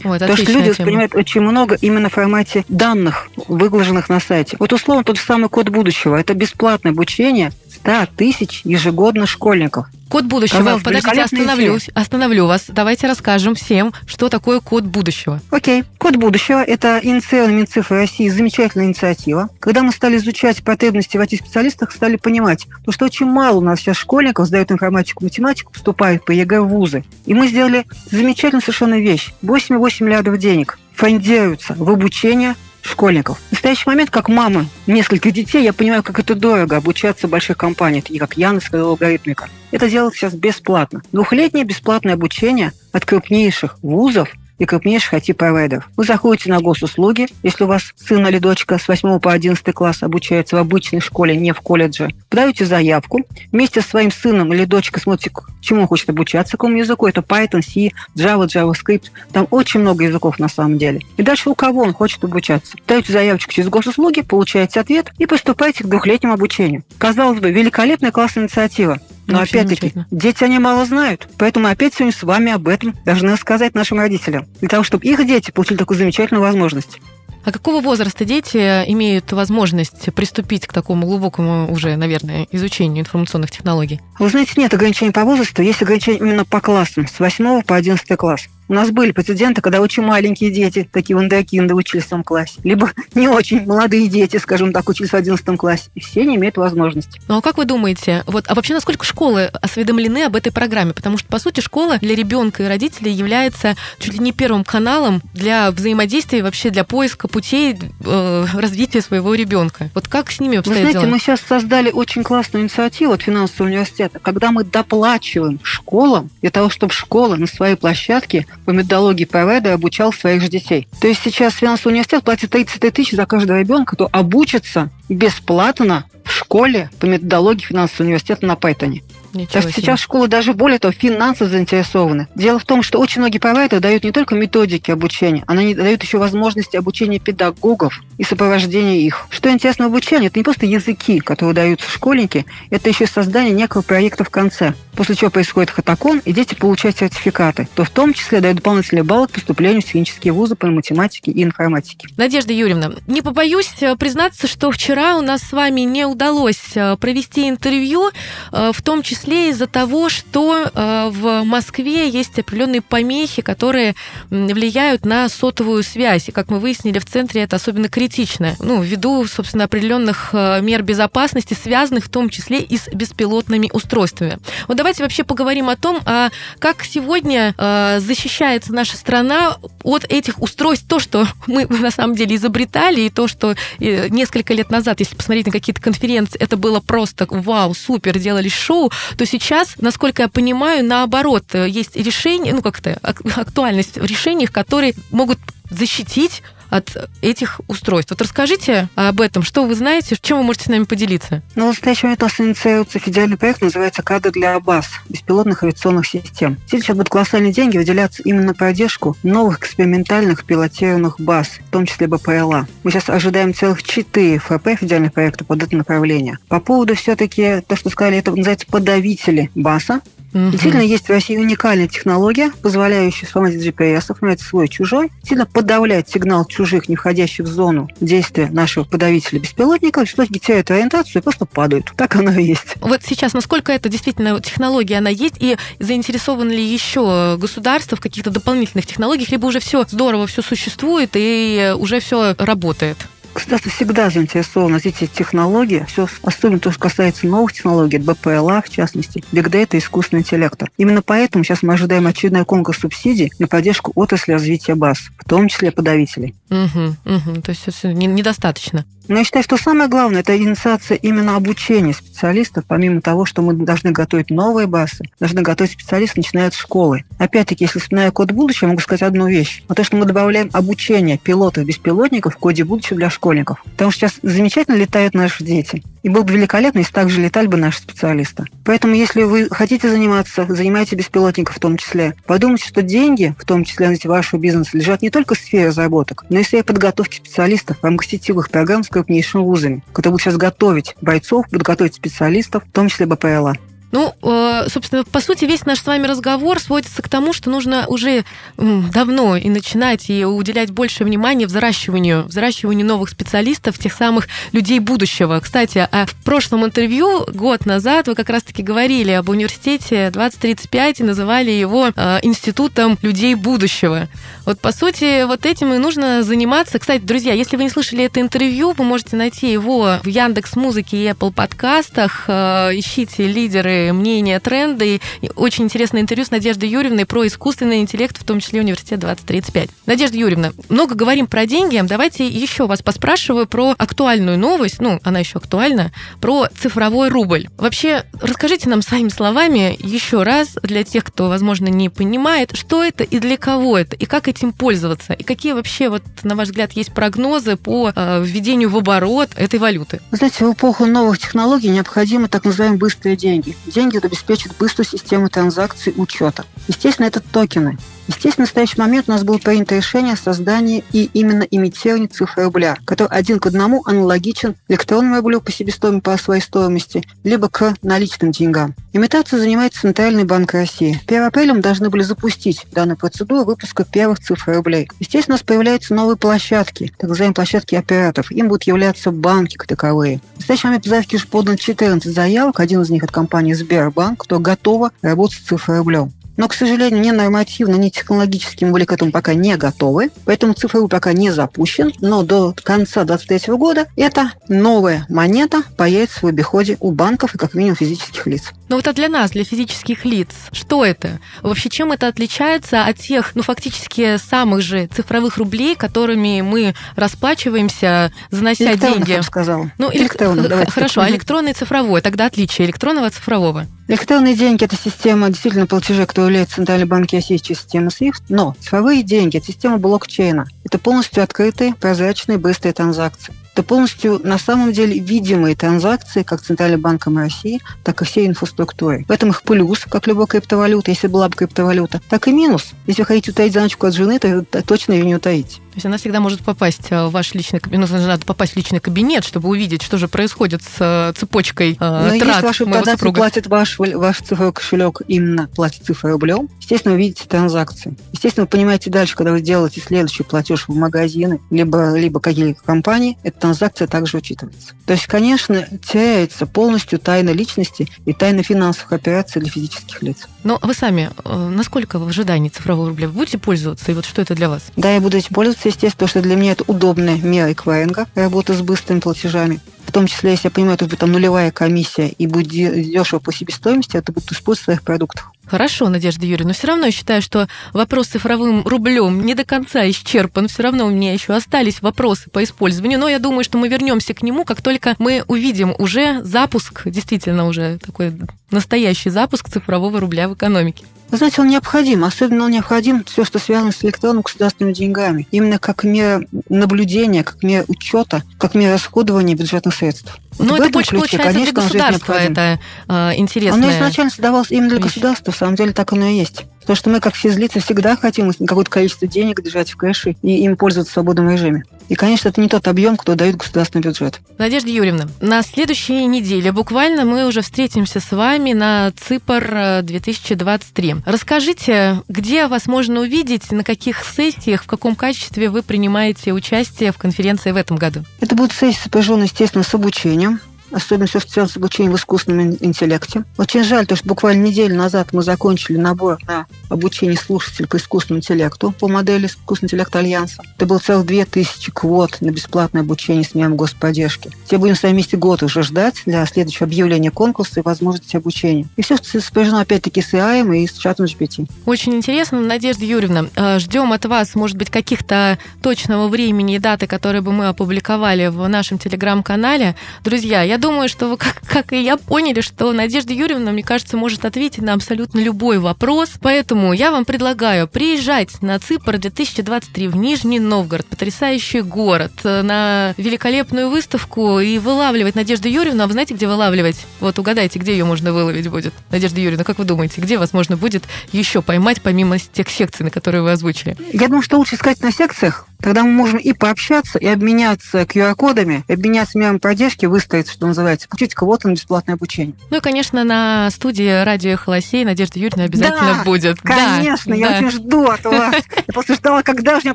Ой, 0.05 0.19
Потому 0.19 0.37
что 0.37 0.53
люди 0.53 0.69
воспринимают 0.69 1.15
очень 1.15 1.41
много 1.41 1.79
именно 1.81 2.11
в 2.11 2.13
формате 2.13 2.67
данных, 2.69 3.31
выложенных 3.49 4.11
на 4.11 4.21
сайте. 4.21 4.59
Вот 4.61 4.75
условно 4.75 5.03
тот 5.03 5.17
же 5.17 5.23
самый 5.23 5.49
код 5.49 5.71
будущего. 5.71 6.17
Это 6.17 6.35
бесплатное 6.35 6.93
обучение 6.93 7.51
100 7.71 8.09
тысяч 8.15 8.61
ежегодно 8.65 9.27
школьников. 9.27 9.87
Код 10.09 10.25
будущего. 10.27 10.59
Казалось, 10.59 10.83
Подождите, 10.83 11.23
остановлюсь, 11.23 11.89
остановлю 11.95 12.47
вас. 12.47 12.65
Давайте 12.69 13.09
расскажем 13.09 13.55
всем, 13.57 13.93
что 14.07 14.29
такое 14.29 14.61
код 14.61 14.85
будущего. 14.85 15.41
Окей. 15.51 15.85
Код 15.99 16.17
будущего– 16.17 16.63
это 16.67 17.01
инициированная 17.03 17.59
Минцифры 17.59 17.99
России 17.99 18.29
замечательная 18.29 18.87
инициатива. 18.87 19.49
Когда 19.59 19.83
мы 19.83 19.91
стали 19.93 20.17
изучать 20.17 20.63
потребности 20.63 21.17
в 21.17 21.21
IT-специалистах, 21.21 21.91
стали 21.91 22.17
понимать, 22.17 22.69
что 22.89 23.07
очень 23.07 23.27
мало 23.27 23.57
у 23.59 23.61
нас 23.61 23.81
сейчас 23.81 23.97
школьников 23.97 24.47
сдают 24.47 24.71
информатику, 24.71 25.25
математику, 25.25 25.73
вступают 25.75 26.25
по 26.25 26.31
ЕГЭ 26.31 26.61
в 26.61 26.69
вузы. 26.69 27.05
И 27.25 27.35
мы 27.35 27.49
сделали 27.49 27.85
замечательную 28.11 28.63
совершенно 28.63 29.01
вещь. 29.01 29.33
8,8 29.43 30.05
миллиардов 30.05 30.39
денег 30.39 30.79
фондируются 30.95 31.75
в 31.77 31.91
обучение 31.91 32.55
школьников. 32.87 33.39
В 33.49 33.53
настоящий 33.53 33.89
момент, 33.89 34.11
как 34.11 34.29
мама 34.29 34.67
нескольких 34.87 35.33
детей, 35.33 35.63
я 35.63 35.73
понимаю, 35.73 36.03
как 36.03 36.19
это 36.19 36.35
дорого 36.35 36.77
обучаться 36.77 37.27
в 37.27 37.31
больших 37.31 37.57
компаниях, 37.57 38.05
таких 38.05 38.21
как 38.21 38.37
Яндекс 38.37 38.73
и 38.73 38.77
Алгоритмика. 38.77 39.49
Это 39.71 39.91
делать 39.91 40.15
сейчас 40.15 40.35
бесплатно. 40.35 41.03
Двухлетнее 41.13 41.65
бесплатное 41.65 42.15
обучение 42.15 42.73
от 42.93 43.05
крупнейших 43.05 43.79
вузов– 43.83 44.31
и 44.59 44.65
крупнейших 44.65 45.15
IT-провайдеров. 45.15 45.89
Вы 45.97 46.05
заходите 46.05 46.51
на 46.51 46.61
госуслуги, 46.61 47.27
если 47.43 47.65
у 47.65 47.67
вас 47.67 47.93
сын 47.97 48.27
или 48.27 48.39
дочка 48.39 48.79
с 48.79 48.89
8 48.89 49.19
по 49.19 49.33
11 49.33 49.73
класс 49.75 50.03
обучается 50.03 50.57
в 50.57 50.59
обычной 50.59 51.01
школе, 51.01 51.37
не 51.37 51.53
в 51.53 51.61
колледже, 51.61 52.15
подаете 52.29 52.65
заявку, 52.65 53.25
вместе 53.53 53.81
с 53.81 53.87
своим 53.87 54.11
сыном 54.11 54.53
или 54.53 54.65
дочкой 54.65 55.03
смотрите, 55.03 55.35
чему 55.61 55.87
хочет 55.87 56.11
обучаться, 56.11 56.53
какому 56.53 56.77
языку, 56.77 57.07
это 57.07 57.21
Python, 57.21 57.63
C, 57.63 57.91
Java, 58.17 58.47
JavaScript, 58.47 59.11
там 59.33 59.47
очень 59.51 59.81
много 59.81 60.05
языков 60.05 60.39
на 60.39 60.49
самом 60.49 60.79
деле. 60.79 61.01
И 61.17 61.23
дальше 61.23 61.51
у 61.51 61.55
кого 61.55 61.83
он 61.83 61.93
хочет 61.93 62.23
обучаться. 62.25 62.77
Даете 62.87 63.13
заявочку 63.13 63.53
через 63.53 63.69
госуслуги, 63.69 64.23
получаете 64.23 64.81
ответ 64.81 65.13
и 65.19 65.27
поступаете 65.27 65.85
к 65.85 65.89
двухлетнему 65.89 66.35
обучению. 66.35 66.83
Казалось 66.99 67.41
бы, 67.41 67.51
великолепная 67.51 68.11
классная 68.11 68.45
инициатива. 68.45 68.99
Но 69.27 69.41
опять-таки, 69.41 69.93
дети 70.11 70.45
они 70.45 70.59
мало 70.59 70.85
знают. 70.87 71.29
Поэтому 71.39 71.69
опять 71.69 71.95
сегодня 71.95 72.13
с 72.13 72.23
вами 72.23 72.53
об 72.53 72.69
этом 72.69 72.95
должны 73.05 73.37
сказать 73.37 73.75
нашим 73.75 73.99
родителям. 73.99 74.47
Для 74.61 74.69
того, 74.69 74.85
чтобы 74.85 75.05
их 75.05 75.25
дети 75.27 75.51
получили 75.51 75.77
такую 75.77 75.99
замечательную 75.99 76.43
возможность. 76.43 77.01
А 77.45 77.53
какого 77.53 77.81
возраста 77.81 78.25
дети 78.25 78.57
имеют 78.59 79.31
возможность 79.31 80.13
приступить 80.13 80.67
к 80.67 80.73
такому 80.73 81.07
глубокому 81.07 81.71
уже, 81.71 81.95
наверное, 81.97 82.49
изучению 82.51 83.03
информационных 83.03 83.53
технологий? 83.53 84.01
Вы 84.19 84.31
знаете, 84.31 84.55
нет 84.57 84.75
ограничений 84.75 85.13
по 85.13 85.25
возрасту, 85.25 85.63
есть 85.63 85.81
ограничения 85.81 86.19
именно 86.19 86.45
по 86.45 86.61
классам, 86.61 87.07
с 87.07 87.21
8 87.21 87.63
по 87.63 87.77
11 87.77 88.17
класс. 88.17 88.49
У 88.69 88.75
нас 88.75 88.91
были 88.91 89.13
прецеденты, 89.13 89.61
когда 89.61 89.81
очень 89.81 90.03
маленькие 90.03 90.51
дети, 90.51 90.89
такие 90.91 91.17
вундеркинды, 91.17 91.75
учились 91.75 92.05
в 92.05 92.09
том 92.09 92.25
классе. 92.25 92.59
Либо 92.65 92.91
не 93.15 93.29
очень 93.29 93.65
молодые 93.65 94.09
дети, 94.09 94.39
скажем 94.39 94.73
так, 94.73 94.89
учились 94.89 95.11
в 95.11 95.15
11 95.15 95.57
классе. 95.57 95.91
И 95.95 96.01
все 96.01 96.25
не 96.25 96.37
имеют 96.37 96.57
возможности. 96.57 97.21
Ну 97.29 97.39
а 97.39 97.43
как 97.43 97.59
вы 97.59 97.65
думаете, 97.65 98.25
вот, 98.27 98.45
а 98.49 98.55
вообще 98.55 98.75
насколько 98.75 99.05
школы 99.05 99.45
осведомлены 99.45 100.25
об 100.25 100.37
этой 100.37 100.53
программе? 100.53 100.93
Потому 100.93 101.17
что, 101.17 101.29
по 101.29 101.39
сути, 101.39 101.61
школа 101.61 101.99
для 101.99 102.15
ребенка 102.15 102.65
и 102.65 102.67
родителей 102.67 103.13
является 103.13 103.77
чуть 103.99 104.15
ли 104.15 104.19
не 104.19 104.33
первым 104.33 104.65
каналом 104.65 105.23
для 105.33 105.71
взаимодействия, 105.71 106.43
вообще 106.43 106.71
для 106.71 106.85
поиска 106.85 107.29
путей 107.29 107.79
э, 108.05 108.47
развития 108.53 109.01
своего 109.01 109.35
ребенка. 109.35 109.91
Вот 109.95 110.09
как 110.09 110.31
с 110.31 110.41
ними 110.41 110.59
обстоят 110.59 110.79
Вы 110.79 110.83
знаете, 110.83 111.01
дела? 111.01 111.11
мы 111.11 111.19
сейчас 111.21 111.41
создали 111.41 111.91
очень 111.91 112.25
классную 112.25 112.65
инициативу 112.65 113.13
от 113.13 113.23
финансового 113.23 113.71
университета, 113.71 114.19
когда 114.19 114.51
мы 114.51 114.65
доплачиваем 114.65 115.61
школам 115.63 116.31
для 116.41 116.51
того, 116.51 116.69
чтобы 116.69 116.93
школа 116.93 117.37
на 117.37 117.47
своей 117.47 117.77
площадке 117.77 118.47
по 118.67 118.73
методологии 118.73 119.25
Пайведа 119.25 119.73
обучал 119.73 120.13
своих 120.13 120.43
же 120.43 120.49
детей. 120.49 120.89
То 121.01 121.07
есть 121.07 121.23
сейчас 121.23 121.55
финансовый 121.55 121.93
университет 121.93 122.25
платит 122.25 122.51
33 122.51 122.91
тысячи 122.91 123.15
за 123.15 123.25
каждого 123.25 123.59
ребенка, 123.59 123.95
кто 123.95 124.09
обучится 124.13 124.91
бесплатно 125.09 126.05
в 126.25 126.33
школе 126.33 126.91
по 126.99 127.07
методологии 127.07 127.65
финансового 127.65 128.07
университета 128.07 128.45
на 128.45 128.57
Пайтоне. 128.57 129.03
Ничего 129.37 129.63
так 129.63 129.73
сейчас 129.73 130.01
школы 130.01 130.29
даже 130.29 130.53
более 130.53 130.79
того 130.79 130.93
финансово 130.93 131.51
заинтересованы. 131.51 132.29
Дело 132.35 132.59
в 132.59 132.65
том, 132.65 132.83
что 132.83 132.99
очень 132.99 133.21
многие 133.21 133.39
провайдеры 133.39 133.81
дают 133.81 134.05
не 134.05 134.13
только 134.13 134.35
методики 134.35 134.91
обучения, 134.91 135.45
они 135.47 135.75
дают 135.75 136.03
еще 136.03 136.19
возможности 136.19 136.77
обучения 136.77 137.19
педагогов 137.19 138.03
и 138.19 138.25
сопровождения 138.25 139.01
их. 139.01 139.27
Что 139.31 139.51
интересно 139.51 139.87
в 139.87 139.89
обучении, 139.89 140.29
это 140.29 140.39
не 140.39 140.45
просто 140.45 140.67
языки, 140.67 141.21
которые 141.21 141.55
даются 141.55 141.91
школьники, 141.91 142.47
это 142.71 142.89
еще 142.89 143.07
создание 143.07 143.53
некого 143.53 143.83
проекта 143.83 144.25
в 144.25 144.31
конце. 144.31 144.75
После 144.95 145.15
чего 145.15 145.31
происходит 145.31 145.71
хатакон, 145.71 146.23
и 146.25 146.33
дети 146.33 146.55
получают 146.55 146.97
сертификаты, 146.97 147.69
то 147.75 147.85
в 147.85 147.91
том 147.91 148.15
числе 148.15 148.41
дают 148.41 148.57
дополнительные 148.57 149.03
баллы 149.03 149.29
к 149.29 149.33
поступлению 149.33 149.83
в 149.83 149.85
технические 149.85 150.33
вузы 150.33 150.57
по 150.57 150.67
математике 150.69 151.31
и 151.31 151.43
информатике. 151.43 152.09
Надежда 152.17 152.55
Юрьевна, 152.55 152.93
не 153.07 153.21
побоюсь 153.21 153.71
э, 153.81 153.95
признаться, 153.97 154.47
что 154.47 154.71
вчера 154.71 155.17
у 155.17 155.21
нас 155.21 155.43
с 155.43 155.53
вами 155.53 155.83
не 155.83 156.07
удалось 156.07 156.75
э, 156.75 156.97
провести 156.97 157.49
интервью, 157.49 158.11
э, 158.53 158.71
в 158.73 158.81
том 158.81 159.03
числе 159.03 159.26
числе 159.27 159.51
из-за 159.51 159.67
того, 159.67 160.09
что 160.09 160.71
э, 160.73 161.09
в 161.11 161.43
Москве 161.43 162.09
есть 162.09 162.39
определенные 162.39 162.81
помехи, 162.81 163.43
которые 163.43 163.95
влияют 164.31 165.05
на 165.05 165.29
сотовую 165.29 165.83
связь. 165.83 166.29
И, 166.29 166.33
как 166.33 166.49
мы 166.49 166.61
выяснили, 166.61 166.99
в 166.99 167.07
центре 167.07 167.43
это 167.43 167.57
особенно 167.57 167.89
критично. 167.89 168.55
Ну, 168.61 168.81
ввиду, 168.83 169.27
собственно, 169.27 169.65
определенных 169.65 170.31
э, 170.33 170.61
мер 170.61 170.83
безопасности, 170.83 171.55
связанных 171.55 172.05
в 172.05 172.09
том 172.09 172.31
числе 172.31 172.61
и 172.61 172.79
с 172.79 172.89
беспилотными 172.89 173.69
устройствами. 173.73 174.39
Вот 174.69 174.77
давайте 174.77 175.03
вообще 175.03 175.25
поговорим 175.25 175.69
о 175.71 175.77
том, 175.77 176.01
а 176.05 176.31
как 176.61 176.85
сегодня 176.85 177.55
э, 177.59 177.99
защищается 178.01 178.73
наша 178.73 178.97
страна 178.97 179.57
от 179.83 180.05
этих 180.05 180.41
устройств. 180.41 180.87
То, 180.89 181.01
что 181.01 181.27
мы 181.49 181.67
на 181.67 181.91
самом 181.91 182.15
деле 182.15 182.37
изобретали, 182.37 183.03
и 183.03 183.11
то, 183.11 183.27
что 183.27 183.57
несколько 183.79 184.55
лет 184.55 184.71
назад, 184.71 185.01
если 185.01 185.17
посмотреть 185.17 185.47
на 185.47 185.53
какие-то 185.53 185.83
конференции, 185.83 186.39
это 186.39 186.57
было 186.57 186.79
просто 186.81 187.27
вау, 187.29 187.75
супер, 187.75 188.19
делали 188.19 188.49
шоу, 188.49 188.93
то 189.17 189.27
сейчас, 189.27 189.75
насколько 189.79 190.23
я 190.23 190.29
понимаю, 190.29 190.85
наоборот, 190.85 191.45
есть 191.55 191.97
решения, 191.97 192.53
ну 192.53 192.63
как-то 192.63 192.99
актуальность 193.03 193.99
в 193.99 194.05
решениях, 194.05 194.53
которые 194.53 194.95
могут 195.11 195.39
защитить 195.71 196.43
от 196.71 196.97
этих 197.23 197.61
устройств. 197.69 198.11
Вот 198.11 198.23
расскажите 198.23 198.89
об 198.95 199.21
этом, 199.21 199.43
что 199.43 199.65
вы 199.65 199.75
знаете, 199.75 200.17
чем 200.21 200.39
вы 200.39 200.45
можете 200.45 200.67
с 200.67 200.69
нами 200.69 200.85
поделиться? 200.85 201.43
Ну, 201.55 201.67
в 201.67 201.69
настоящий 201.69 202.07
момент 202.07 202.23
у 202.23 202.27
нас 202.27 202.41
инициируется 202.41 202.99
федеральный 202.99 203.37
проект, 203.37 203.63
называется 203.63 204.03
«Кадры 204.03 204.33
для 204.33 204.57
АБАС»– 204.57 204.87
беспилотных 205.09 205.63
авиационных 205.63 206.07
систем. 206.07 206.59
Сейчас 206.71 206.97
будут 206.97 207.11
колоссальные 207.11 207.53
деньги 207.53 207.79
выделяться 207.79 208.23
именно 208.23 208.47
на 208.47 208.55
поддержку 208.55 209.17
новых 209.23 209.59
экспериментальных 209.59 210.45
пилотируемых 210.45 211.21
баз, 211.21 211.59
в 211.67 211.71
том 211.71 211.87
числе 211.87 212.07
БПЛА. 212.07 212.67
Мы 212.83 212.91
сейчас 212.91 213.09
ожидаем 213.09 213.55
целых 213.55 213.83
четыре 213.83 214.39
ФП 214.39 214.69
федеральных 214.79 215.13
проектов 215.13 215.47
под 215.47 215.63
это 215.63 215.77
направление. 215.77 216.39
По 216.49 216.61
поводу 216.61 216.95
все-таки, 216.95 217.63
то, 217.67 217.77
что 217.77 217.91
сказали, 217.91 218.19
это 218.19 218.31
называется 218.35 218.67
подавители 218.67 219.51
БАСа, 219.55 220.01
Угу. 220.37 220.51
Действительно, 220.51 220.83
есть 220.83 221.07
в 221.07 221.11
России 221.11 221.39
уникальная 221.39 221.89
технология, 221.89 222.51
позволяющая 222.61 223.27
с 223.27 223.31
помощью 223.31 223.59
GPS, 223.61 224.15
это 224.21 224.45
свой-чужой, 224.45 225.11
сильно 225.23 225.47
подавлять 225.47 226.11
сигнал 226.11 226.45
чужих, 226.45 226.91
не 226.91 226.97
входящих 226.97 227.47
в 227.47 227.49
зону 227.49 227.89
действия 228.03 228.51
нашего 228.51 228.85
подавителя 228.85 229.39
беспилотника, 229.39 230.03
беспилотники 230.03 230.45
теряют 230.45 230.71
ориентацию 230.71 231.23
и 231.23 231.25
просто 231.25 231.47
падают. 231.47 231.91
Так 231.97 232.17
оно 232.17 232.33
и 232.33 232.45
есть. 232.45 232.75
Вот 232.81 233.01
сейчас, 233.03 233.33
насколько 233.33 233.73
это 233.73 233.89
действительно 233.89 234.39
технология, 234.41 234.99
она 234.99 235.09
есть, 235.09 235.37
и 235.41 235.57
заинтересованы 235.79 236.53
ли 236.53 236.63
еще 236.63 237.39
государства 237.41 237.97
в 237.97 238.01
каких-то 238.01 238.31
дополнительных 238.31 238.87
технологиях, 238.87 239.31
либо 239.31 239.47
уже 239.47 239.61
все 239.61 239.85
здорово, 239.89 240.27
все 240.27 240.43
существует 240.43 241.11
и 241.15 241.75
уже 241.79 242.01
все 242.01 242.35
работает? 242.37 242.99
Государство 243.37 243.71
всегда 243.71 244.09
заинтересовано 244.09 244.81
в 244.81 244.87
эти 244.87 245.07
технологии, 245.07 245.85
все, 245.87 246.09
особенно 246.23 246.59
то, 246.59 246.71
что 246.71 246.81
касается 246.81 247.27
новых 247.27 247.53
технологий, 247.53 247.99
БПЛА, 247.99 248.63
в 248.63 248.71
частности, 248.71 249.23
бигдейта 249.31 249.77
и 249.77 249.81
искусственного 249.81 250.23
интеллекта. 250.23 250.69
Именно 250.79 251.03
поэтому 251.03 251.45
сейчас 251.45 251.63
мы 251.63 251.75
ожидаем 251.75 252.07
очередной 252.07 252.47
конкурс 252.47 252.79
субсидий 252.79 253.31
на 253.39 253.47
поддержку 253.47 253.93
отрасли 253.95 254.33
развития 254.33 254.75
баз, 254.75 255.11
в 255.19 255.29
том 255.29 255.49
числе 255.49 255.71
подавителей. 255.71 256.35
Угу, 256.49 256.97
угу, 257.05 257.43
то 257.43 257.51
есть 257.51 257.85
недостаточно. 257.85 258.87
Но 259.09 259.19
я 259.19 259.25
считаю, 259.25 259.45
что 259.45 259.57
самое 259.57 259.89
главное– 259.89 260.21
это 260.23 260.37
инициация 260.37 260.97
именно 260.97 261.37
обучения 261.37 261.93
специалистов, 261.93 262.65
помимо 262.67 263.01
того, 263.01 263.25
что 263.25 263.43
мы 263.43 263.55
должны 263.55 263.93
готовить 263.93 264.31
новые 264.31 264.67
базы, 264.67 265.05
должны 265.21 265.43
готовить 265.43 265.73
специалистов, 265.73 266.19
начиная 266.19 266.51
с 266.51 266.55
школы. 266.55 267.05
Опять-таки, 267.19 267.65
если 267.65 267.79
вспоминаю 267.79 268.13
код 268.13 268.33
будущего, 268.33 268.69
могу 268.69 268.81
сказать 268.81 269.03
одну 269.03 269.29
вещь. 269.29 269.63
А 269.69 269.75
то, 269.75 269.85
что 269.85 269.97
мы 269.97 270.07
добавляем 270.07 270.51
обучение 270.53 271.19
пилотов-беспилотников 271.19 272.35
в 272.35 272.39
коде 272.39 272.65
будущего 272.65 272.97
для 272.97 273.11
школьников. 273.11 273.63
Потому 273.65 273.91
что 273.91 274.09
сейчас 274.09 274.19
замечательно 274.23 274.77
летают 274.77 275.15
наши 275.15 275.45
дети. 275.45 275.83
И 276.03 276.09
было 276.09 276.23
бы 276.23 276.35
великолепно, 276.35 276.79
если 276.79 276.93
так 276.93 277.11
же 277.11 277.21
летали 277.21 277.49
бы 277.49 277.57
наши 277.57 277.79
специалисты. 277.79 278.45
Поэтому, 278.65 278.95
если 278.95 279.25
вы 279.25 279.49
хотите 279.51 279.91
заниматься, 279.91 280.47
занимайте 280.49 280.95
беспилотников 280.95 281.57
в 281.57 281.59
том 281.59 281.77
числе, 281.77 282.15
подумайте, 282.27 282.69
что 282.69 282.83
деньги, 282.83 283.35
в 283.39 283.45
том 283.45 283.65
числе 283.65 283.89
на 283.89 283.97
вашего 284.05 284.39
бизнеса, 284.39 284.71
лежат 284.75 285.03
не 285.03 285.11
только 285.11 285.35
в 285.35 285.39
сфере 285.39 285.67
разработок, 285.67 286.25
но 286.29 286.39
и 286.39 286.43
в 286.45 286.47
сфере 286.47 286.63
подготовки 286.63 287.17
специалистов 287.17 287.81
в 287.81 287.85
рамках 287.85 288.09
сетевых 288.09 288.51
программ 288.51 288.85
крупнейшими 288.97 289.43
вузами, 289.43 289.85
которые 289.93 290.13
будут 290.13 290.23
сейчас 290.23 290.39
готовить 290.39 290.95
бойцов, 291.03 291.45
будут 291.51 291.67
готовить 291.67 291.95
специалистов, 291.95 292.65
в 292.65 292.73
том 292.73 292.89
числе 292.89 293.05
БПЛА. 293.05 293.57
Ну, 293.93 294.15
э, 294.23 294.67
собственно, 294.69 295.05
по 295.05 295.21
сути, 295.21 295.45
весь 295.45 295.65
наш 295.65 295.81
с 295.81 295.87
вами 295.87 296.07
разговор 296.07 296.59
сводится 296.59 297.03
к 297.03 297.09
тому, 297.09 297.33
что 297.33 297.51
нужно 297.51 297.87
уже 297.87 298.25
давно 298.57 299.37
и 299.37 299.49
начинать, 299.49 300.11
и 300.11 300.25
уделять 300.25 300.71
больше 300.71 301.05
внимания 301.05 301.47
взращиванию, 301.47 302.25
взращиванию 302.25 302.87
новых 302.87 303.11
специалистов, 303.11 303.79
тех 303.79 303.93
самых 303.93 304.29
людей 304.53 304.81
будущего. 304.81 305.39
Кстати, 305.41 305.87
а 305.91 306.07
в 306.07 306.15
прошлом 306.25 306.65
интервью 306.65 307.27
год 307.33 307.65
назад 307.65 308.09
вы 308.09 308.15
как 308.15 308.29
раз-таки 308.29 308.63
говорили 308.63 309.13
об 309.13 309.29
университете 309.29 310.11
2035 310.11 311.01
и 311.01 311.05
называли 311.05 311.51
его 311.51 311.91
э, 311.95 312.19
институтом 312.23 312.99
людей 313.03 313.35
будущего. 313.35 314.09
Вот, 314.45 314.61
по 314.61 314.73
сути, 314.73 315.25
вот 315.25 315.47
этим 315.47 315.73
и 315.73 315.79
нужно 315.79 316.23
заниматься. 316.23 316.79
Кстати, 316.79 317.03
друзья, 317.03 317.35
если 317.35 317.57
вы 317.57 317.65
не 317.65 317.71
слышали 317.71 318.05
это 318.05 318.21
интервью, 318.21 318.75
вы 318.77 318.85
можете 318.85 319.17
найти 319.17 319.51
его 319.51 319.99
в 320.03 320.07
Яндекс 320.07 320.57
Музыке 320.57 320.97
и 320.97 321.09
Apple 321.09 321.33
подкастах. 321.33 322.25
Э, 322.27 322.71
ищите 322.73 323.27
лидеры 323.27 323.76
мнения, 323.93 324.41
тренды. 324.41 325.01
И 325.21 325.31
очень 325.37 325.65
интересное 325.65 326.01
интервью 326.01 326.27
с 326.27 326.31
Надеждой 326.31 326.69
Юрьевной 326.69 327.07
про 327.07 327.27
искусственный 327.27 327.81
интеллект, 327.81 328.19
в 328.19 328.25
том 328.25 328.41
числе 328.41 328.61
университет 328.61 329.01
2035. 329.01 329.71
Надежда 329.87 330.17
Юрьевна, 330.17 330.53
много 330.69 330.95
говорим 330.95 331.27
про 331.27 331.47
деньги. 331.47 331.81
Давайте 331.83 332.27
еще 332.27 332.67
вас 332.67 332.83
поспрашиваю 332.83 333.47
про 333.47 333.75
актуальную 333.79 334.39
новость, 334.39 334.81
ну, 334.81 335.01
она 335.03 335.21
еще 335.21 335.39
актуальна, 335.39 335.93
про 336.21 336.49
цифровой 336.61 337.09
рубль. 337.09 337.49
Вообще, 337.59 338.05
расскажите 338.21 338.69
нам 338.69 338.83
своими 338.83 339.09
словами 339.09 339.77
еще 339.79 340.23
раз 340.23 340.57
для 340.63 340.85
тех, 340.85 341.05
кто, 341.05 341.29
возможно, 341.29 341.69
не 341.69 341.89
понимает, 341.89 342.57
что 342.57 342.83
это 342.83 343.05
и 343.05 343.19
для 343.19 343.37
кого 343.37 343.79
это, 343.79 343.97
и 343.97 344.07
как 344.07 344.29
этим 344.29 344.53
пользоваться, 344.53 345.13
и 345.13 345.23
какие 345.23 345.53
вообще, 345.53 345.89
вот, 345.89 346.03
на 346.23 346.35
ваш 346.35 346.49
взгляд, 346.49 346.73
есть 346.73 346.93
прогнозы 346.93 347.57
по 347.57 347.93
э, 347.95 348.23
введению 348.25 348.71
в 348.71 348.77
оборот 348.77 349.31
этой 349.37 349.59
валюты? 349.59 350.01
Знаете, 350.11 350.45
в 350.45 350.53
эпоху 350.53 350.87
новых 350.87 351.19
технологий 351.19 351.69
необходимы 351.69 352.29
так 352.29 352.45
называемые 352.45 352.79
быстрые 352.79 353.17
деньги 353.17 353.57
деньги 353.67 353.99
обеспечат 354.05 354.57
быструю 354.59 354.87
систему 354.87 355.29
транзакций 355.29 355.95
учета. 355.97 356.45
Естественно, 356.69 357.07
это 357.07 357.21
токены. 357.21 357.79
Естественно, 358.09 358.47
в 358.47 358.49
настоящий 358.49 358.79
момент 358.81 359.09
у 359.09 359.13
нас 359.13 359.25
было 359.25 359.39
принято 359.39 359.77
решение 359.77 360.15
о 360.15 360.17
создании 360.17 360.85
и 360.93 361.11
именно 361.13 361.43
имитировании 361.43 362.07
цифры 362.07 362.45
рубля, 362.45 362.77
который 362.85 363.09
один 363.09 363.41
к 363.41 363.47
одному 363.47 363.83
аналогичен 363.85 364.55
электронному 364.69 365.17
рублю 365.17 365.41
по 365.41 365.51
себестоимости, 365.51 366.05
по 366.05 366.17
своей 366.17 366.41
стоимости, 366.41 367.03
либо 367.25 367.49
к 367.49 367.75
наличным 367.83 368.31
деньгам. 368.31 368.75
Имитацией 368.93 369.41
занимается 369.41 369.83
Центральный 369.83 370.25
банк 370.25 370.53
России. 370.53 371.01
1 371.07 371.23
апреля 371.23 371.55
мы 371.55 371.61
должны 371.61 371.91
были 371.91 372.03
запустить 372.03 372.67
данную 372.73 372.97
процедуру 372.97 373.45
выпуска 373.45 373.85
первых 373.85 374.21
цифр 374.21 374.53
рублей. 374.53 374.89
Естественно, 375.01 375.35
у 375.35 375.37
нас 375.37 375.43
появляются 375.43 375.95
новые 375.95 376.17
площадки, 376.17 376.93
так 376.97 377.09
называемые 377.09 377.35
площадки 377.35 377.75
операторов. 377.75 378.31
Им 378.31 378.49
будут 378.49 378.65
являться 378.65 379.11
банки 379.11 379.57
как 379.57 379.67
таковые. 379.67 380.21
В 380.35 380.39
настоящий 380.39 380.67
момент 380.69 380.87
в 380.87 380.89
заявке 380.89 381.17
уже 381.17 381.27
подано 381.27 381.57
14 381.57 382.13
заявок. 382.13 382.61
Один 382.61 382.83
из 382.83 382.91
них 382.91 383.03
от 383.03 383.11
компании 383.11 383.53
Сбербанк, 383.53 384.23
кто 384.23 384.39
готова 384.39 384.93
работать 385.03 385.39
с 385.39 385.49
цифрой 385.49 385.79
рублем. 385.79 386.13
Но, 386.37 386.49
к 386.49 386.55
сожалению, 386.55 387.01
ни 387.01 387.11
нормативно, 387.11 387.77
ни 387.77 387.89
технологически 387.89 388.65
мы 388.65 388.73
были 388.73 388.85
к 388.85 388.93
этому 388.93 389.11
пока 389.11 389.35
не 389.35 389.57
готовы. 389.57 390.11
Поэтому 390.25 390.55
цифровой 390.55 390.89
пока 390.89 391.13
не 391.13 391.31
запущен. 391.31 391.93
Но 392.01 392.23
до 392.23 392.55
конца 392.63 393.05
2023 393.05 393.55
года 393.55 393.87
эта 393.97 394.33
новая 394.49 395.07
монета 395.09 395.63
появится 395.77 396.21
в 396.23 396.27
обиходе 396.27 396.77
у 396.81 396.93
банков 396.93 397.35
и 397.35 397.39
как 397.39 397.55
минимум 397.55 397.77
физических 397.77 398.27
лиц. 398.27 398.53
Но 398.69 398.77
вот 398.77 398.87
а 398.87 398.93
для 398.93 399.09
нас, 399.09 399.31
для 399.31 399.45
физических 399.45 400.05
лиц, 400.05 400.29
что 400.53 400.85
это? 400.85 401.21
Вообще, 401.43 401.69
чем 401.69 401.93
это 401.93 402.09
отличается 402.09 402.85
от 402.85 402.99
тех, 402.99 403.35
ну, 403.35 403.43
фактически 403.43 404.17
самых 404.17 404.63
же 404.63 404.89
цифровых 404.89 405.37
рублей, 405.37 405.77
которыми 405.77 406.41
мы 406.41 406.75
расплачиваемся, 406.97 408.13
занося 408.31 408.73
электронных, 408.73 408.97
деньги? 408.99 409.11
Я 409.11 409.19
бы 409.19 409.23
сказала. 409.23 409.71
Ну, 409.79 409.91
электронных, 409.93 410.49
давайте. 410.49 410.73
Хорошо, 410.73 411.01
а 411.01 411.09
электронный 411.09 411.53
цифровой, 411.53 412.01
тогда 412.01 412.27
отличие 412.27 412.67
электронного 412.67 413.07
от 413.07 413.15
цифрового? 413.15 413.67
Электронные 413.89 414.35
деньги– 414.35 414.65
это 414.65 414.75
система 414.75 415.29
действительно 415.29 415.69
платежей, 415.69 416.07
которая 416.07 416.31
является 416.31 416.57
Центральный 416.57 416.87
банк 416.87 417.13
России 417.13 417.37
через 417.37 417.61
систему 417.61 417.89
SWIFT, 417.89 418.25
но 418.29 418.57
цифровые 418.61 419.05
деньги– 419.05 419.37
это 419.39 419.47
система 419.47 419.79
блокчейна. 419.79 420.49
Это 420.65 420.81
полностью 420.81 421.23
открытые, 421.23 421.73
прозрачные, 421.73 422.37
быстрые 422.37 422.73
транзакции. 422.73 423.33
Это 423.57 423.63
полностью 423.63 424.21
на 424.23 424.37
самом 424.37 424.75
деле 424.75 424.99
видимые 424.99 425.57
транзакции 425.57 426.23
как 426.25 426.43
Центральным 426.43 426.83
банком 426.83 427.17
России, 427.17 427.63
так 427.85 428.03
и 428.03 428.05
всей 428.05 428.27
инфраструктурой. 428.27 429.07
В 429.09 429.11
этом 429.11 429.31
их 429.31 429.43
плюс, 429.45 429.87
как 429.89 430.07
любой 430.07 430.27
криптовалюта, 430.27 430.91
если 430.91 431.07
была 431.07 431.31
бы 431.31 431.37
криптовалюта, 431.37 432.03
так 432.11 432.29
и 432.29 432.33
минус. 432.33 432.73
Если 432.87 433.01
вы 433.01 433.07
хотите 433.07 433.31
утаить 433.31 433.55
заначку 433.55 433.87
от 433.87 433.95
жены, 433.95 434.19
то 434.19 434.45
точно 434.63 434.93
ее 434.93 435.07
не 435.07 435.15
утаите. 435.15 435.57
То 435.77 435.79
есть 435.79 435.87
она 435.87 435.99
всегда 435.99 436.21
может 436.21 436.41
попасть 436.41 436.87
э, 436.91 437.07
в 437.07 437.11
ваш 437.11 437.35
личный 437.35 437.61
кабинет, 437.61 437.91
ну, 437.91 437.99
надо 437.99 438.25
попасть 438.25 438.55
в 438.55 438.57
личный 438.57 438.81
кабинет, 438.81 439.25
чтобы 439.25 439.51
увидеть, 439.51 439.83
что 439.83 439.99
же 439.99 440.09
происходит 440.09 440.63
с 440.63 440.77
э, 440.81 441.13
цепочкой 441.15 441.73
э, 441.73 441.77
Но 441.79 442.19
трат 442.19 442.37
если 442.37 442.47
ваши 442.47 442.65
податели 442.65 443.13
платят 443.13 443.47
ваш, 443.47 443.79
ваш 443.79 444.21
цифровой 444.21 444.55
кошелек 444.55 445.03
именно 445.07 445.49
платит 445.55 445.85
цифрой 445.85 446.13
рублем, 446.13 446.49
естественно, 446.67 446.95
вы 446.95 447.01
видите 447.01 447.27
транзакции. 447.29 447.97
Естественно, 448.13 448.45
вы 448.45 448.49
понимаете 448.49 448.91
дальше, 448.91 449.15
когда 449.15 449.31
вы 449.31 449.41
делаете 449.41 449.81
следующий 449.81 450.25
платеж 450.25 450.67
в 450.67 450.75
магазины, 450.75 451.41
либо, 451.51 451.97
либо 451.97 452.19
какие-то 452.19 452.61
компании, 452.61 453.17
эта 453.23 453.39
транзакция 453.41 453.87
также 453.87 454.17
учитывается. 454.17 454.75
То 454.85 454.95
есть, 454.95 455.07
конечно, 455.07 455.65
теряется 455.89 456.45
полностью 456.47 456.99
тайна 456.99 457.31
личности 457.31 457.89
и 458.05 458.13
тайна 458.13 458.43
финансовых 458.43 458.93
операций 458.93 459.41
для 459.41 459.51
физических 459.51 460.03
лиц. 460.03 460.27
Но 460.43 460.59
вы 460.61 460.75
сами, 460.75 461.11
э, 461.25 461.49
насколько 461.49 462.01
в 462.01 462.09
ожидании 462.09 462.49
цифрового 462.49 462.89
рубля, 462.89 463.07
вы 463.07 463.15
будете 463.15 463.39
пользоваться? 463.39 463.93
И 463.93 463.95
вот 463.95 464.05
что 464.05 464.23
это 464.23 464.35
для 464.35 464.49
вас? 464.49 464.65
Да, 464.77 464.93
я 464.93 465.01
буду 465.01 465.17
этим 465.17 465.35
пользоваться, 465.35 465.69
естественно, 465.69 465.93
потому 465.93 466.09
что 466.09 466.23
для 466.23 466.35
меня 466.35 466.53
это 466.53 466.65
удобная 466.67 467.17
мера 467.17 467.53
эквайринга, 467.53 468.07
работа 468.17 468.55
с 468.55 468.61
быстрыми 468.61 469.01
платежами. 469.01 469.61
В 469.87 469.93
том 469.93 470.07
числе, 470.07 470.33
если 470.33 470.49
я 470.49 470.51
понимаю, 470.51 470.77
что 470.77 470.97
там 470.97 471.13
нулевая 471.13 471.51
комиссия 471.53 472.09
и 472.09 472.27
будет 472.27 472.49
дешево 472.49 473.21
по 473.21 473.33
себестоимости, 473.33 473.97
это 473.97 474.13
будет 474.13 474.31
использовать 474.33 474.63
в 474.63 474.65
своих 474.65 474.83
продуктах. 474.83 475.33
Хорошо, 475.47 475.89
Надежда 475.89 476.27
Юрьевна, 476.27 476.49
но 476.49 476.55
все 476.55 476.67
равно 476.67 476.87
я 476.87 476.93
считаю, 476.93 477.23
что 477.23 477.47
вопрос 477.73 478.07
с 478.09 478.11
цифровым 478.11 478.67
рублем 478.67 479.25
не 479.25 479.35
до 479.35 479.45
конца 479.45 479.89
исчерпан. 479.89 480.49
Все 480.49 480.65
равно 480.65 480.87
у 480.87 480.91
меня 480.91 481.13
еще 481.13 481.35
остались 481.35 481.83
вопросы 481.83 482.29
по 482.31 482.43
использованию, 482.43 482.99
но 482.99 483.09
я 483.09 483.21
думаю, 483.21 483.45
что 483.45 483.57
мы 483.57 483.69
вернемся 483.69 484.13
к 484.13 484.23
нему, 484.23 484.45
как 484.45 484.61
только 484.61 484.97
мы 484.99 485.23
увидим 485.29 485.73
уже 485.79 486.21
запуск, 486.25 486.83
действительно 486.87 487.47
уже 487.47 487.79
такой 487.79 488.13
настоящий 488.51 489.11
запуск 489.11 489.49
цифрового 489.49 490.01
рубля 490.01 490.29
в 490.29 490.35
экономике. 490.35 490.85
Вы 491.11 491.19
знаете, 491.19 491.41
он 491.41 491.49
необходим. 491.49 492.05
Особенно 492.05 492.45
он 492.45 492.51
необходим 492.51 493.05
все, 493.05 493.25
что 493.25 493.39
связано 493.39 493.71
с 493.71 493.85
электронными 493.85 494.23
государственными 494.23 494.75
деньгами. 494.75 495.29
Именно 495.31 495.59
как 495.59 495.85
мера 495.85 496.25
наблюдения, 496.49 497.23
как 497.23 497.43
мера 497.43 497.65
учета, 497.69 498.25
как 498.39 498.55
мера 498.55 498.75
расходования 498.75 499.37
бюджетных 499.37 499.75
средств. 499.75 500.19
Но 500.39 500.47
ну, 500.47 500.57
это 500.57 500.71
больше, 500.71 500.91
ключе, 500.91 501.01
получается, 501.01 501.33
конечно, 501.33 501.53
для 501.53 501.63
государства 501.63 502.13
это 502.13 502.61
э, 502.89 503.13
интересно. 503.17 503.59
Оно 503.59 503.71
изначально 503.73 504.11
создавалось 504.11 504.51
именно 504.51 504.71
для 504.71 504.79
государства, 504.79 505.33
в 505.33 505.37
самом 505.37 505.55
деле 505.55 505.73
так 505.73 505.93
оно 505.93 506.07
и 506.07 506.19
есть. 506.19 506.45
Потому 506.67 506.77
что 506.79 506.91
мы, 506.91 506.99
как 506.99 507.15
физлицы, 507.15 507.61
всегда 507.61 507.95
хотим 507.95 508.33
какое-то 508.33 508.69
количество 508.69 509.07
денег 509.07 509.41
держать 509.41 509.71
в 509.71 509.77
кэше 509.77 510.17
и 510.23 510.43
им 510.43 510.57
пользоваться 510.57 510.91
в 510.91 510.95
свободном 510.95 511.31
режиме. 511.31 511.63
И, 511.89 511.95
конечно, 511.95 512.29
это 512.29 512.41
не 512.41 512.49
тот 512.49 512.67
объем, 512.67 512.97
кто 512.97 513.15
дает 513.15 513.37
государственный 513.37 513.83
бюджет. 513.83 514.21
Надежда 514.37 514.71
Юрьевна, 514.71 515.07
на 515.21 515.43
следующей 515.43 516.05
неделе 516.07 516.51
буквально 516.51 517.05
мы 517.05 517.25
уже 517.25 517.43
встретимся 517.43 518.01
с 518.01 518.11
вами 518.11 518.53
на 518.53 518.93
ЦИПР 519.07 519.83
2023. 519.85 520.97
Расскажите, 521.07 522.03
где 522.09 522.49
вас 522.49 522.67
можно 522.67 522.99
увидеть, 522.99 523.53
на 523.53 523.63
каких 523.63 524.05
сессиях, 524.05 524.65
в 524.65 524.67
каком 524.67 524.97
качестве 524.97 525.49
вы 525.49 525.63
принимаете 525.63 526.33
участие 526.33 526.91
в 526.91 526.99
конференции 526.99 527.53
в 527.53 527.57
этом 527.57 527.77
году? 527.77 528.05
Это 528.19 528.35
будут 528.35 528.51
сессии, 528.51 528.81
сопряженные, 528.83 529.27
естественно, 529.27 529.63
с 529.63 529.73
обучением 529.73 530.41
особенно 530.73 531.07
все, 531.07 531.21
что 531.21 531.31
связано 531.31 531.53
с 531.53 531.57
обучением 531.57 531.93
в 531.93 531.97
искусственном 531.97 532.57
интеллекте. 532.61 533.25
Очень 533.39 533.65
жаль, 533.65 533.87
то, 533.87 533.97
что 533.97 534.07
буквально 534.07 534.43
неделю 534.43 534.77
назад 534.77 535.13
мы 535.13 535.23
закончили 535.23 535.77
набор 535.77 536.19
на 536.27 536.47
обучение 536.69 537.17
слушателей 537.17 537.69
по 537.69 537.77
искусственному 537.77 538.21
интеллекту 538.21 538.73
по 538.79 538.89
модели 538.89 539.27
искусственного 539.27 539.67
интеллекта 539.67 539.99
Альянса. 539.99 540.43
Это 540.57 540.67
было 540.67 540.79
целых 540.79 541.07
две 541.07 541.25
тысячи 541.25 541.71
квот 541.73 542.21
на 542.21 542.31
бесплатное 542.31 542.83
обучение 542.83 543.25
с 543.25 543.35
мемом 543.35 543.57
господдержки. 543.57 544.31
Все 544.47 544.59
будем 544.59 544.75
с 544.75 544.83
вами 544.83 544.95
вместе 544.95 545.17
год 545.17 545.43
уже 545.43 545.63
ждать 545.63 546.03
для 546.07 546.25
следующего 546.27 546.67
объявления 546.67 547.11
конкурса 547.11 547.61
и 547.61 547.63
возможности 547.63 548.17
обучения. 548.17 548.67
И 548.77 548.83
все, 548.83 548.97
что 548.97 549.21
сопряжено 549.21 549.59
опять-таки 549.59 550.03
с 550.03 550.13
AI 550.15 550.59
и 550.59 550.67
с 550.67 550.73
чатом 550.73 551.07
GPT. 551.07 551.49
Очень 551.65 551.95
интересно, 551.95 552.41
Надежда 552.41 552.85
Юрьевна. 552.85 553.27
Э, 553.35 553.59
ждем 553.59 553.93
от 553.93 554.05
вас, 554.07 554.35
может 554.35 554.57
быть, 554.57 554.71
каких-то 554.71 555.39
точного 555.63 556.09
времени 556.09 556.57
и 556.57 556.59
даты, 556.59 556.87
которые 556.87 557.23
бы 557.23 557.33
мы 557.33 557.49
опубликовали 557.49 558.29
в 558.29 558.47
нашем 558.49 558.79
телеграм-канале. 558.79 559.77
Друзья, 560.05 560.43
я 560.43 560.56
думаю, 560.59 560.89
что 560.89 561.09
вы, 561.09 561.17
как, 561.17 561.41
как 561.47 561.73
и 561.73 561.83
я, 561.83 561.97
поняли, 561.97 562.41
что 562.41 562.73
Надежда 562.73 563.13
Юрьевна, 563.13 563.53
мне 563.53 563.63
кажется, 563.63 563.97
может 563.97 564.25
ответить 564.25 564.63
на 564.63 564.75
абсолютно 564.75 565.21
любой 565.21 565.59
вопрос. 565.59 566.11
Поэтому 566.21 566.73
я 566.73 566.91
вам 566.91 567.05
предлагаю 567.05 567.69
приезжать 567.69 568.43
на 568.43 568.59
ЦИПР 568.59 568.99
2023 568.99 569.89
в 569.89 569.97
Нижний 569.97 570.41
Новгород, 570.41 570.87
потрясающий 570.87 571.63
город, 571.63 572.13
на 572.25 572.95
великолепную 572.97 573.71
выставку 573.71 574.41
и 574.41 574.59
вылавливать 574.59 575.15
Надежду 575.15 575.49
Юрьевну. 575.49 575.83
А 575.83 575.87
вы 575.87 575.93
знаете, 575.93 576.15
где 576.15 576.27
вылавливать? 576.27 576.87
Вот 577.01 577.19
угадайте, 577.19 577.59
где 577.59 577.73
ее 577.73 577.85
можно 577.85 578.13
выловить 578.13 578.49
будет. 578.49 578.75
Надежда 578.91 579.21
Юрьевна, 579.21 579.45
как 579.45 579.59
вы 579.59 579.65
думаете, 579.65 580.01
где 580.01 580.19
вас 580.19 580.33
можно 580.33 580.57
будет 580.57 580.85
еще 581.13 581.43
поймать, 581.43 581.83
помимо 581.83 582.19
тех 582.19 582.49
секций, 582.49 582.85
на 582.85 582.91
которые 582.91 583.23
вы 583.23 583.33
озвучили? 583.33 583.77
Я 583.93 584.09
думаю, 584.09 584.23
что 584.23 584.37
лучше 584.37 584.57
искать 584.57 584.81
на 584.83 584.93
секциях, 584.93 585.47
Тогда 585.67 585.83
мы 585.83 585.91
можем 585.91 586.21
и 586.21 586.33
пообщаться, 586.33 586.97
и 586.97 587.07
обменяться 587.07 587.81
QR-кодами, 587.83 588.65
обменяться 588.69 589.19
мерами 589.19 589.39
поддержки, 589.39 589.85
выставить, 589.85 590.31
что 590.31 590.47
называется, 590.47 590.87
получить 590.89 591.13
кого-то 591.13 591.49
на 591.49 591.55
бесплатное 591.55 591.97
обучение. 591.97 592.37
Ну 592.51 592.59
и, 592.59 592.61
конечно, 592.61 593.03
на 593.03 593.51
студии 593.51 594.05
радио 594.05 594.37
Холосей 594.37 594.85
Надежда 594.85 595.19
Юрьевна 595.19 595.43
обязательно 595.43 595.95
да, 595.97 596.05
будет. 596.05 596.41
конечно, 596.41 597.11
да, 597.11 597.19
я 597.19 597.31
да. 597.31 597.37
очень 597.39 597.51
жду 597.51 597.85
от 597.87 598.05
вас. 598.05 598.45
Я 598.65 598.73
просто 598.73 598.95
ждала, 598.95 599.25
когда 599.25 599.59
же 599.59 599.65
меня 599.65 599.75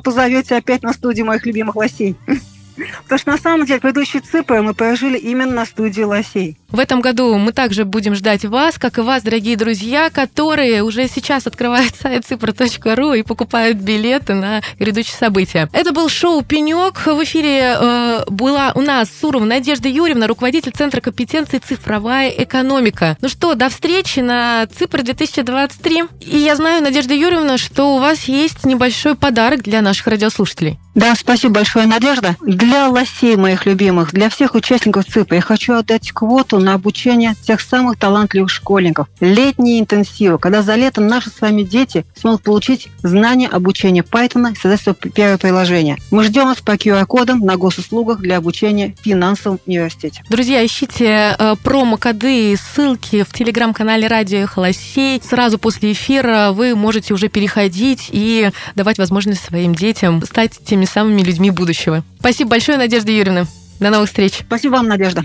позовете 0.00 0.56
опять 0.56 0.82
на 0.82 0.94
студию 0.94 1.26
моих 1.26 1.44
любимых 1.44 1.76
лосей. 1.76 2.16
Потому 3.02 3.18
что 3.18 3.30
на 3.32 3.36
самом 3.36 3.66
деле 3.66 3.78
предыдущие 3.78 4.22
ЦИПы 4.22 4.62
мы 4.62 4.72
прожили 4.72 5.18
именно 5.18 5.52
на 5.52 5.66
студии 5.66 6.00
лосей. 6.00 6.56
В 6.72 6.78
этом 6.78 7.02
году 7.02 7.36
мы 7.36 7.52
также 7.52 7.84
будем 7.84 8.14
ждать 8.14 8.46
вас, 8.46 8.78
как 8.78 8.96
и 8.96 9.02
вас, 9.02 9.22
дорогие 9.22 9.56
друзья, 9.56 10.08
которые 10.08 10.82
уже 10.82 11.06
сейчас 11.06 11.46
открывают 11.46 11.94
сайт 11.94 12.24
cipro.ru 12.24 13.18
и 13.18 13.22
покупают 13.22 13.76
билеты 13.76 14.32
на 14.32 14.62
грядущие 14.78 15.14
события. 15.14 15.68
Это 15.74 15.92
был 15.92 16.08
шоу 16.08 16.42
«Пенек». 16.42 17.04
В 17.04 17.22
эфире 17.24 17.76
э, 17.78 18.24
была 18.28 18.72
у 18.74 18.80
нас 18.80 19.10
Сурова 19.20 19.44
Надежда 19.44 19.86
Юрьевна, 19.88 20.26
руководитель 20.26 20.72
Центра 20.72 21.02
компетенции 21.02 21.58
«Цифровая 21.58 22.30
экономика». 22.30 23.18
Ну 23.20 23.28
что, 23.28 23.54
до 23.54 23.68
встречи 23.68 24.20
на 24.20 24.66
ЦИПР 24.66 25.02
2023. 25.02 26.04
И 26.22 26.38
я 26.38 26.56
знаю, 26.56 26.82
Надежда 26.82 27.12
Юрьевна, 27.12 27.58
что 27.58 27.96
у 27.96 27.98
вас 27.98 28.24
есть 28.24 28.64
небольшой 28.64 29.14
подарок 29.14 29.62
для 29.62 29.82
наших 29.82 30.06
радиослушателей. 30.06 30.78
Да, 30.94 31.14
спасибо 31.14 31.54
большое, 31.54 31.86
Надежда. 31.86 32.36
Для 32.42 32.88
лосей 32.88 33.36
моих 33.36 33.64
любимых, 33.64 34.12
для 34.12 34.28
всех 34.28 34.54
участников 34.54 35.06
ЦИПа 35.06 35.34
я 35.34 35.40
хочу 35.40 35.74
отдать 35.74 36.12
квоту 36.12 36.58
на 36.62 36.74
обучение 36.74 37.34
тех 37.46 37.60
самых 37.60 37.98
талантливых 37.98 38.50
школьников. 38.50 39.08
Летние 39.20 39.80
интенсивы, 39.80 40.38
когда 40.38 40.62
за 40.62 40.74
летом 40.74 41.06
наши 41.06 41.30
с 41.30 41.40
вами 41.40 41.62
дети 41.62 42.04
смогут 42.14 42.42
получить 42.42 42.88
знания 43.02 43.48
обучения 43.48 44.02
Python 44.02 44.52
и 44.52 44.56
создать 44.56 44.80
свое 44.80 44.96
первое 44.96 45.38
приложение. 45.38 45.96
Мы 46.10 46.24
ждем 46.24 46.46
вас 46.46 46.60
по 46.60 46.72
QR-кодам 46.72 47.40
на 47.40 47.56
госуслугах 47.56 48.20
для 48.20 48.36
обучения 48.38 48.94
в 48.98 49.04
финансовом 49.04 49.58
университете. 49.66 50.22
Друзья, 50.28 50.64
ищите 50.64 51.36
э, 51.38 51.56
промокоды 51.62 52.52
и 52.52 52.56
ссылки 52.56 53.22
в 53.22 53.32
телеграм-канале 53.32 54.06
Радио 54.06 54.46
Холосей. 54.46 55.20
Сразу 55.22 55.58
после 55.58 55.92
эфира 55.92 56.50
вы 56.52 56.74
можете 56.74 57.14
уже 57.14 57.28
переходить 57.28 58.08
и 58.10 58.50
давать 58.74 58.98
возможность 58.98 59.44
своим 59.44 59.74
детям 59.74 60.22
стать 60.24 60.58
теми 60.64 60.84
самыми 60.84 61.22
людьми 61.22 61.50
будущего. 61.50 62.04
Спасибо 62.18 62.50
большое, 62.50 62.78
Надежда 62.78 63.10
Юрьевна. 63.10 63.46
До 63.80 63.90
новых 63.90 64.08
встреч. 64.08 64.40
Спасибо 64.46 64.74
вам, 64.74 64.88
Надежда. 64.88 65.24